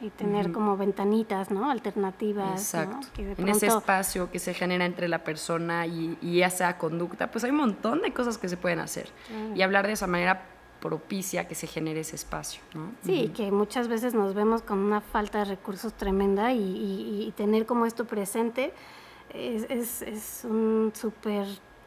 y 0.00 0.10
tener 0.10 0.52
como 0.52 0.76
ventanitas, 0.76 1.50
¿no? 1.50 1.70
Alternativas. 1.70 2.60
Exacto. 2.60 3.06
En 3.16 3.48
ese 3.48 3.66
espacio 3.66 4.30
que 4.30 4.38
se 4.38 4.52
genera 4.52 4.84
entre 4.84 5.08
la 5.08 5.24
persona 5.24 5.86
y, 5.86 6.18
y, 6.20 6.42
esa 6.42 6.76
conducta, 6.76 7.30
pues 7.30 7.44
hay 7.44 7.50
un 7.50 7.56
montón 7.56 8.02
de 8.02 8.12
cosas 8.12 8.36
que 8.36 8.48
se 8.48 8.58
pueden 8.58 8.80
hacer. 8.80 9.08
Y 9.54 9.62
hablar 9.62 9.86
de 9.86 9.94
esa 9.94 10.06
manera 10.06 10.42
propicia 10.86 11.48
que 11.48 11.56
se 11.56 11.66
genere 11.66 12.00
ese 12.00 12.14
espacio. 12.14 12.62
¿no? 12.72 12.92
Sí, 13.02 13.32
que 13.34 13.50
muchas 13.50 13.88
veces 13.88 14.14
nos 14.14 14.34
vemos 14.34 14.62
con 14.62 14.78
una 14.78 15.00
falta 15.00 15.40
de 15.40 15.46
recursos 15.46 15.92
tremenda 15.94 16.52
y, 16.52 17.32
tener 17.36 17.66
como 17.66 17.86
esto 17.86 18.04
presente 18.04 18.72
es, 19.34 20.00
es, 20.00 20.44
un 20.44 20.92
súper 20.94 21.46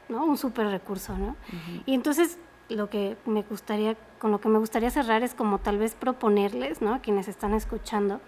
¿no? 0.09 0.25
un 0.25 0.37
super 0.37 0.67
recurso. 0.67 1.17
¿no? 1.17 1.37
Y 1.85 1.93
entonces 1.93 2.37
lo 2.67 2.89
que 2.89 3.15
me 3.25 3.41
gustaría, 3.43 3.95
con 4.19 4.31
lo 4.31 4.41
que 4.41 4.49
me 4.49 4.59
gustaría 4.59 4.91
cerrar 4.91 5.23
es 5.23 5.33
como 5.33 5.59
tal 5.59 5.77
vez 5.77 5.95
proponerles, 5.95 6.81
¿no? 6.81 6.93
A 6.93 6.99
quienes 6.99 7.27
están 7.27 7.53
escuchando, 7.53 8.19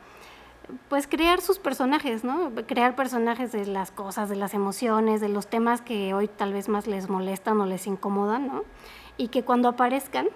pues 0.90 1.06
crear 1.06 1.42
sus 1.42 1.60
personajes, 1.60 2.24
¿no? 2.24 2.52
Crear 2.66 2.96
personajes 2.96 3.52
de 3.52 3.66
las 3.66 3.92
cosas, 3.92 4.30
de 4.30 4.38
las 4.38 4.54
emociones, 4.54 5.22
de 5.22 5.30
los 5.30 5.48
temas 5.48 5.82
que 5.82 6.14
hoy 6.14 6.28
tal 6.28 6.54
vez 6.54 6.70
más 6.70 6.88
les 6.88 7.10
molestan 7.10 7.60
o 7.60 7.66
les 7.66 7.88
incomodan, 7.88 8.48
¿no? 8.48 8.64
Y 9.18 9.28
que 9.28 9.44
cuando 9.44 9.68
aparezcan, 9.68 10.30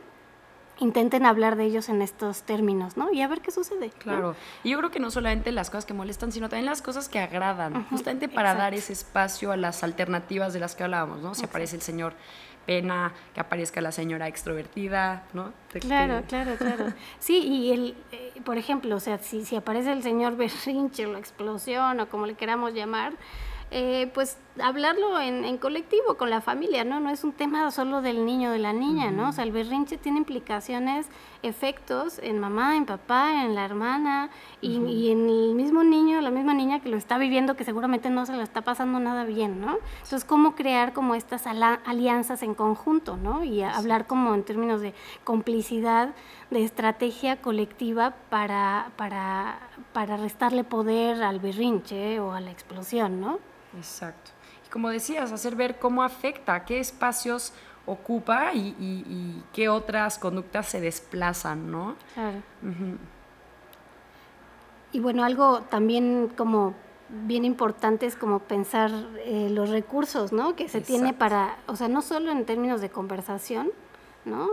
intenten 0.79 1.25
hablar 1.25 1.55
de 1.55 1.65
ellos 1.65 1.89
en 1.89 2.01
estos 2.01 2.43
términos, 2.43 2.97
¿no? 2.97 3.11
Y 3.11 3.21
a 3.21 3.27
ver 3.27 3.41
qué 3.41 3.51
sucede. 3.51 3.89
Claro. 3.89 4.35
Y 4.63 4.71
yo 4.71 4.77
creo 4.77 4.91
que 4.91 4.99
no 4.99 5.11
solamente 5.11 5.51
las 5.51 5.69
cosas 5.69 5.85
que 5.85 5.93
molestan, 5.93 6.31
sino 6.31 6.49
también 6.49 6.65
las 6.65 6.81
cosas 6.81 7.09
que 7.09 7.19
agradan, 7.19 7.85
justamente 7.85 8.27
para 8.27 8.55
dar 8.55 8.73
ese 8.73 8.93
espacio 8.93 9.51
a 9.51 9.57
las 9.57 9.83
alternativas 9.83 10.53
de 10.53 10.59
las 10.59 10.75
que 10.75 10.83
hablábamos, 10.83 11.21
¿no? 11.21 11.35
Si 11.35 11.45
aparece 11.45 11.75
el 11.75 11.81
señor 11.81 12.13
pena 12.65 13.13
que 13.33 13.39
aparezca 13.39 13.79
la 13.79 13.91
señora 13.91 14.27
extrovertida, 14.27 15.23
¿no? 15.33 15.53
claro, 15.81 16.23
claro, 16.27 16.55
claro. 16.57 16.93
Sí, 17.19 17.37
y 17.37 17.71
el, 17.71 17.95
eh, 18.11 18.33
por 18.43 18.57
ejemplo, 18.57 18.95
o 18.95 18.99
sea, 18.99 19.19
si, 19.19 19.45
si 19.45 19.55
aparece 19.55 19.91
el 19.91 20.03
señor 20.03 20.35
berrinche 20.35 21.05
o 21.05 21.13
la 21.13 21.19
explosión 21.19 21.99
o 21.99 22.09
como 22.09 22.25
le 22.25 22.33
queramos 22.33 22.73
llamar, 22.73 23.13
eh, 23.77 24.09
pues 24.13 24.37
hablarlo 24.61 25.19
en, 25.19 25.43
en, 25.43 25.57
colectivo 25.57 26.15
con 26.15 26.29
la 26.29 26.39
familia, 26.39 26.85
¿no? 26.85 27.01
No 27.01 27.09
es 27.09 27.25
un 27.25 27.33
tema 27.33 27.69
solo 27.71 28.01
del 28.01 28.25
niño 28.25 28.51
o 28.51 28.53
de 28.53 28.59
la 28.59 28.71
niña, 28.71 29.11
¿no? 29.11 29.27
O 29.27 29.31
sea, 29.33 29.43
el 29.43 29.51
berrinche 29.51 29.97
tiene 29.97 30.19
implicaciones, 30.19 31.07
efectos 31.43 32.19
en 32.19 32.39
mamá, 32.39 32.77
en 32.77 32.85
papá, 32.85 33.43
en 33.43 33.53
la 33.53 33.65
hermana 33.65 34.29
y, 34.61 34.77
y, 34.77 35.11
en 35.11 35.27
el 35.27 35.55
mismo 35.55 35.83
niño, 35.83 36.21
la 36.21 36.31
misma 36.31 36.53
niña 36.53 36.79
que 36.79 36.87
lo 36.87 36.95
está 36.95 37.17
viviendo, 37.17 37.57
que 37.57 37.65
seguramente 37.65 38.09
no 38.09 38.25
se 38.25 38.31
lo 38.31 38.43
está 38.43 38.61
pasando 38.61 38.97
nada 39.01 39.25
bien, 39.25 39.59
¿no? 39.59 39.77
Entonces, 39.95 40.23
¿cómo 40.23 40.55
crear 40.55 40.93
como 40.93 41.13
estas 41.13 41.45
alianzas 41.45 42.43
en 42.43 42.53
conjunto, 42.53 43.17
¿no? 43.17 43.43
Y 43.43 43.61
hablar 43.61 44.07
como 44.07 44.33
en 44.35 44.43
términos 44.43 44.79
de 44.79 44.93
complicidad, 45.25 46.15
de 46.49 46.63
estrategia 46.63 47.41
colectiva 47.41 48.15
para, 48.29 48.91
para, 48.95 49.59
para 49.91 50.15
restarle 50.15 50.63
poder 50.63 51.21
al 51.21 51.41
berrinche 51.41 52.21
o 52.21 52.31
a 52.31 52.39
la 52.39 52.51
explosión, 52.51 53.19
¿no? 53.19 53.39
Exacto. 53.77 54.31
Y 54.65 54.69
como 54.69 54.89
decías, 54.89 55.31
hacer 55.31 55.55
ver 55.55 55.79
cómo 55.79 56.03
afecta, 56.03 56.65
qué 56.65 56.79
espacios 56.79 57.53
ocupa 57.85 58.51
y, 58.53 59.43
qué 59.53 59.69
otras 59.69 60.17
conductas 60.17 60.67
se 60.67 60.81
desplazan, 60.81 61.71
¿no? 61.71 61.95
Claro. 62.13 62.41
Y 64.91 64.99
bueno, 64.99 65.23
algo 65.23 65.61
también 65.61 66.31
como 66.35 66.73
bien 67.09 67.45
importante 67.45 68.05
es 68.05 68.15
como 68.15 68.39
pensar 68.39 68.91
eh, 69.25 69.49
los 69.51 69.69
recursos, 69.69 70.33
¿no? 70.33 70.55
Que 70.55 70.67
se 70.69 70.81
tiene 70.81 71.13
para, 71.13 71.57
o 71.67 71.75
sea, 71.75 71.87
no 71.87 72.01
solo 72.01 72.31
en 72.31 72.45
términos 72.45 72.81
de 72.81 72.89
conversación, 72.89 73.71
¿no? 74.23 74.47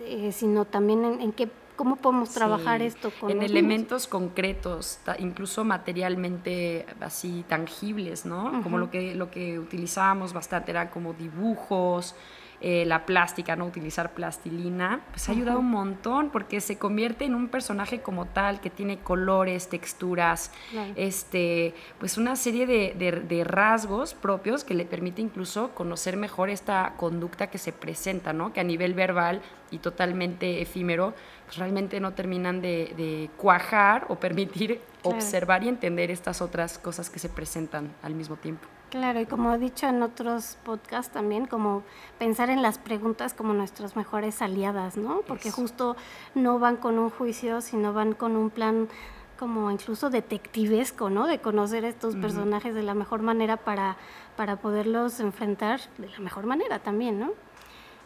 Eh, 0.00 0.32
sino 0.32 0.64
también 0.64 1.04
en 1.04 1.32
qué 1.32 1.50
¿Cómo 1.80 1.96
podemos 1.96 2.28
trabajar 2.34 2.82
esto 2.82 3.10
con 3.18 3.30
En 3.30 3.42
elementos 3.42 4.06
concretos, 4.06 4.98
incluso 5.18 5.64
materialmente 5.64 6.84
así 7.00 7.42
tangibles, 7.48 8.26
¿no? 8.26 8.62
Como 8.62 8.76
lo 8.76 8.90
que, 8.90 9.14
lo 9.14 9.30
que 9.30 9.58
utilizábamos 9.58 10.34
bastante 10.34 10.72
eran 10.72 10.88
como 10.88 11.14
dibujos, 11.14 12.14
eh, 12.62 12.84
la 12.84 13.06
plástica, 13.06 13.56
¿no? 13.56 13.64
Utilizar 13.64 14.12
plastilina, 14.12 15.00
pues 15.12 15.28
ha 15.28 15.32
ayudado 15.32 15.60
un 15.60 15.70
montón 15.70 16.28
porque 16.28 16.60
se 16.60 16.76
convierte 16.76 17.24
en 17.24 17.34
un 17.34 17.48
personaje 17.48 18.02
como 18.02 18.26
tal 18.26 18.60
que 18.60 18.68
tiene 18.68 18.98
colores, 18.98 19.70
texturas, 19.70 20.52
este, 20.94 21.74
pues 21.98 22.18
una 22.18 22.36
serie 22.36 22.66
de, 22.66 22.94
de, 23.26 23.44
rasgos 23.44 24.12
propios 24.12 24.62
que 24.62 24.74
le 24.74 24.84
permite 24.84 25.22
incluso 25.22 25.70
conocer 25.70 26.18
mejor 26.18 26.50
esta 26.50 26.92
conducta 26.98 27.46
que 27.46 27.56
se 27.56 27.72
presenta, 27.72 28.34
¿no? 28.34 28.52
Que 28.52 28.60
a 28.60 28.64
nivel 28.64 28.92
verbal 28.92 29.40
y 29.70 29.78
totalmente 29.78 30.60
efímero, 30.60 31.14
pues 31.46 31.56
realmente 31.56 31.98
no 31.98 32.12
terminan 32.12 32.60
de, 32.60 32.92
de 32.94 33.30
cuajar 33.38 34.04
o 34.10 34.16
permitir 34.16 34.82
observar 35.02 35.64
y 35.64 35.68
entender 35.68 36.10
estas 36.10 36.42
otras 36.42 36.78
cosas 36.78 37.08
que 37.08 37.18
se 37.18 37.30
presentan 37.30 37.94
al 38.02 38.14
mismo 38.14 38.36
tiempo. 38.36 38.68
Claro, 38.90 39.20
y 39.20 39.26
como 39.26 39.54
he 39.54 39.58
dicho 39.58 39.86
en 39.86 40.02
otros 40.02 40.58
podcasts 40.64 41.12
también, 41.12 41.46
como 41.46 41.84
pensar 42.18 42.50
en 42.50 42.60
las 42.60 42.78
preguntas 42.78 43.34
como 43.34 43.54
nuestras 43.54 43.94
mejores 43.94 44.42
aliadas, 44.42 44.96
¿no? 44.96 45.20
Porque 45.28 45.52
justo 45.52 45.96
no 46.34 46.58
van 46.58 46.76
con 46.76 46.98
un 46.98 47.08
juicio, 47.08 47.60
sino 47.60 47.92
van 47.92 48.14
con 48.14 48.36
un 48.36 48.50
plan 48.50 48.88
como 49.38 49.70
incluso 49.70 50.10
detectivesco, 50.10 51.08
¿no? 51.08 51.28
De 51.28 51.38
conocer 51.38 51.84
estos 51.84 52.16
personajes 52.16 52.74
de 52.74 52.82
la 52.82 52.94
mejor 52.94 53.22
manera 53.22 53.56
para, 53.56 53.96
para 54.36 54.56
poderlos 54.56 55.20
enfrentar 55.20 55.80
de 55.96 56.08
la 56.08 56.18
mejor 56.18 56.46
manera 56.46 56.80
también, 56.80 57.20
¿no? 57.20 57.30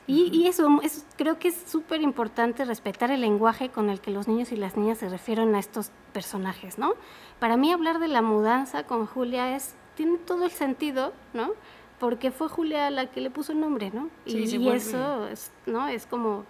Y, 0.07 0.29
y 0.39 0.49
eso, 0.49 0.69
creo 1.17 1.39
que 1.39 1.49
es 1.49 1.63
súper 1.67 2.03
importante 2.03 2.63
respetar 2.67 3.11
el 3.11 3.23
lenguaje 3.23 3.71
con 3.71 3.89
el 3.89 4.03
que 4.03 4.11
los 4.11 4.29
niños 4.29 4.53
y 4.53 4.57
las 4.57 4.77
niñas 4.77 4.99
se 4.99 5.09
refieren 5.09 5.55
a 5.55 5.59
estos 5.59 5.91
personajes, 6.13 6.77
¿no? 6.77 6.93
Para 7.41 7.57
mí 7.57 7.73
hablar 7.73 8.01
de 8.01 8.09
la 8.09 8.21
mudanza 8.21 8.85
con 8.85 9.07
Julia 9.07 9.57
es 9.57 9.75
tiene 9.95 10.19
todo 10.19 10.45
el 10.45 10.51
sentido, 10.51 11.13
¿no? 11.33 11.53
Porque 11.99 12.31
fue 12.31 12.49
Julia 12.49 12.91
la 12.91 13.07
que 13.07 13.21
le 13.21 13.31
puso 13.31 13.53
el 13.53 13.61
nombre, 13.61 13.91
¿no? 13.93 14.11
y, 14.27 14.69
eso, 14.69 15.29
es, 15.29 15.53
¿no? 15.67 15.89
Es 15.89 16.07
como 16.07 16.45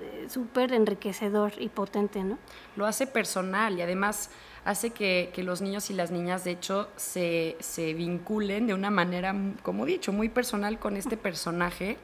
eh, 0.00 0.26
súper 0.28 0.72
enriquecedor 0.72 1.52
y 1.58 1.68
potente, 1.68 2.24
¿no? 2.24 2.38
Lo 2.76 2.86
hace 2.86 3.06
personal 3.06 3.78
y 3.78 3.82
además 3.82 4.30
hace 4.64 4.90
que, 4.90 5.30
que 5.32 5.42
los 5.42 5.60
niños 5.60 5.90
y 5.90 5.94
las 5.94 6.10
niñas, 6.10 6.42
de 6.44 6.52
hecho, 6.52 6.88
se, 6.96 7.56
se, 7.60 7.94
vinculen 7.94 8.66
de 8.66 8.74
una 8.74 8.90
manera, 8.90 9.34
como 9.62 9.84
dicho, 9.84 10.12
muy 10.12 10.28
personal 10.28 10.78
con 10.78 10.96
este 10.96 11.16
personaje. 11.16 11.98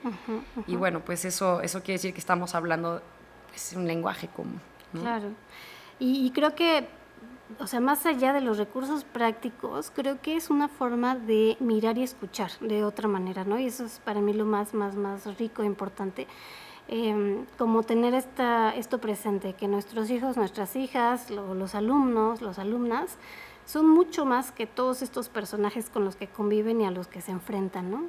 Y 0.67 0.77
bueno, 0.77 1.01
pues 1.01 1.25
eso, 1.25 1.61
eso 1.63 1.81
quiere 1.81 1.95
decir 1.95 2.13
que 2.13 2.21
estamos 2.21 2.55
hablando, 2.55 2.99
es 2.99 3.03
pues, 3.49 3.73
un 3.73 3.87
lenguaje 3.87 4.29
común. 4.29 4.61
Claro. 4.93 5.31
Y, 5.99 6.27
y 6.27 6.31
creo 6.31 6.55
que 6.55 6.87
o 7.59 7.67
sea, 7.67 7.81
más 7.81 8.07
allá 8.07 8.33
de 8.33 8.41
los 8.41 8.59
recursos 8.59 9.05
prácticos, 9.05 9.91
creo 9.95 10.21
que 10.21 10.37
es 10.37 10.51
una 10.51 10.69
forma 10.69 11.17
de 11.17 11.57
mirar 11.61 11.99
y 11.99 12.03
escuchar 12.03 12.51
de 12.61 12.85
otra 12.85 13.09
manera, 13.09 13.45
¿no? 13.45 13.59
Y 13.59 13.67
eso 13.67 13.85
es 13.85 14.01
para 14.01 14.21
mí 14.21 14.33
lo 14.33 14.45
más, 14.45 14.75
más, 14.75 14.95
más 14.95 15.39
rico 15.39 15.63
e 15.63 15.67
importante. 15.67 16.27
Em, 16.89 17.47
como 17.57 17.83
tener 17.83 18.15
esta, 18.15 18.75
esto 18.75 18.99
presente, 18.99 19.53
que 19.53 19.69
nuestros 19.69 20.11
hijos, 20.11 20.37
nuestras 20.37 20.75
hijas, 20.77 21.31
los 21.31 21.75
alumnos, 21.75 22.43
los 22.43 22.59
alumnas, 22.59 23.17
son 23.65 23.89
mucho 23.89 24.25
más 24.25 24.51
que 24.51 24.67
todos 24.67 25.03
estos 25.03 25.29
personajes 25.29 25.89
con 25.89 26.05
los 26.05 26.17
que 26.17 26.27
conviven 26.27 26.81
y 26.81 26.87
a 26.87 26.91
los 26.91 27.07
que 27.07 27.21
se 27.21 27.31
enfrentan, 27.31 27.91
¿no? 27.91 28.03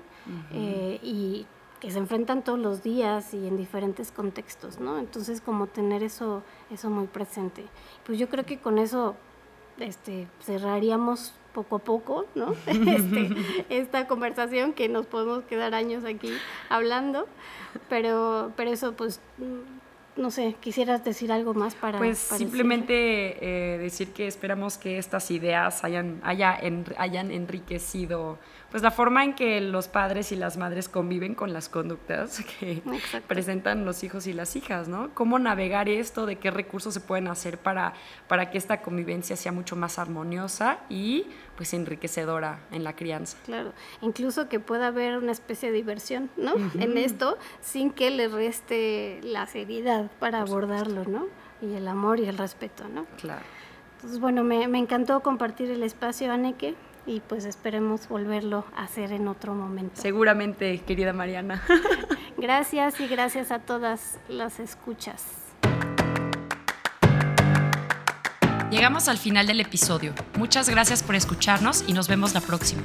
Eh, 0.51 0.99
y 1.03 1.45
que 1.79 1.91
se 1.91 1.99
enfrentan 1.99 2.43
todos 2.43 2.57
los 2.57 2.81
días 2.81 3.33
y 3.33 3.47
en 3.47 3.57
diferentes 3.57 4.11
contextos, 4.11 4.79
¿no? 4.79 4.97
Entonces, 4.97 5.41
como 5.41 5.67
tener 5.67 6.01
eso, 6.03 6.41
eso 6.71 6.89
muy 6.89 7.07
presente. 7.07 7.65
Pues 8.05 8.17
yo 8.17 8.29
creo 8.29 8.45
que 8.45 8.59
con 8.59 8.79
eso 8.79 9.15
este, 9.79 10.27
cerraríamos 10.41 11.33
poco 11.53 11.77
a 11.77 11.79
poco, 11.79 12.25
¿no? 12.35 12.55
Este, 12.67 13.29
esta 13.69 14.07
conversación 14.07 14.73
que 14.73 14.89
nos 14.89 15.05
podemos 15.05 15.43
quedar 15.43 15.73
años 15.73 16.05
aquí 16.05 16.31
hablando, 16.69 17.27
pero, 17.89 18.51
pero 18.55 18.71
eso 18.71 18.93
pues 18.93 19.19
no 20.17 20.29
sé, 20.29 20.55
quisieras 20.59 21.03
decir 21.03 21.31
algo 21.31 21.53
más 21.53 21.75
para... 21.75 21.97
Pues 21.97 22.17
simplemente 22.17 23.37
eh, 23.41 23.77
decir 23.77 24.11
que 24.11 24.27
esperamos 24.27 24.77
que 24.77 24.97
estas 24.97 25.31
ideas 25.31 25.83
hayan, 25.83 26.19
haya 26.23 26.59
hayan 26.97 27.31
enriquecido 27.31 28.37
pues 28.71 28.81
la 28.81 28.91
forma 28.91 29.25
en 29.25 29.35
que 29.35 29.59
los 29.59 29.89
padres 29.89 30.31
y 30.31 30.37
las 30.37 30.55
madres 30.55 30.87
conviven 30.87 31.35
con 31.35 31.51
las 31.51 31.67
conductas 31.67 32.41
que 32.59 32.81
presentan 33.27 33.83
los 33.83 34.03
hijos 34.03 34.27
y 34.27 34.33
las 34.33 34.55
hijas, 34.55 34.87
¿no? 34.87 35.09
Cómo 35.13 35.37
navegar 35.39 35.89
esto, 35.89 36.25
de 36.25 36.37
qué 36.37 36.51
recursos 36.51 36.93
se 36.93 37.01
pueden 37.01 37.27
hacer 37.27 37.57
para, 37.57 37.93
para 38.29 38.49
que 38.49 38.57
esta 38.57 38.81
convivencia 38.81 39.35
sea 39.35 39.51
mucho 39.51 39.75
más 39.75 39.99
armoniosa 39.99 40.79
y 40.89 41.25
pues 41.57 41.73
enriquecedora 41.73 42.61
en 42.71 42.85
la 42.85 42.95
crianza. 42.95 43.37
Claro, 43.45 43.73
incluso 44.01 44.47
que 44.47 44.61
pueda 44.61 44.87
haber 44.87 45.17
una 45.17 45.33
especie 45.33 45.69
de 45.69 45.75
diversión, 45.75 46.29
¿no? 46.37 46.53
En 46.79 46.97
esto, 46.97 47.37
sin 47.59 47.91
que 47.91 48.09
le 48.09 48.29
reste 48.29 49.19
la 49.21 49.45
seriedad 49.47 50.09
para 50.19 50.41
abordarlo, 50.41 51.03
¿no? 51.03 51.27
Y 51.61 51.73
el 51.73 51.87
amor 51.89 52.19
y 52.19 52.25
el 52.25 52.37
respeto, 52.37 52.87
¿no? 52.87 53.05
Claro. 53.17 53.43
Entonces, 53.97 54.19
bueno, 54.19 54.43
me, 54.43 54.67
me 54.67 54.79
encantó 54.79 55.19
compartir 55.19 55.69
el 55.69 55.83
espacio, 55.83 56.31
Anneke 56.31 56.75
y 57.05 57.19
pues 57.21 57.45
esperemos 57.45 58.07
volverlo 58.07 58.65
a 58.75 58.83
hacer 58.83 59.11
en 59.11 59.27
otro 59.27 59.53
momento. 59.53 60.01
Seguramente, 60.01 60.79
querida 60.79 61.13
Mariana. 61.13 61.63
gracias 62.37 62.99
y 62.99 63.07
gracias 63.07 63.51
a 63.51 63.59
todas 63.59 64.19
las 64.29 64.59
escuchas. 64.59 65.23
Llegamos 68.71 69.09
al 69.09 69.17
final 69.17 69.47
del 69.47 69.59
episodio. 69.59 70.13
Muchas 70.37 70.69
gracias 70.69 71.03
por 71.03 71.15
escucharnos 71.15 71.83
y 71.87 71.93
nos 71.93 72.07
vemos 72.07 72.33
la 72.33 72.39
próxima. 72.39 72.83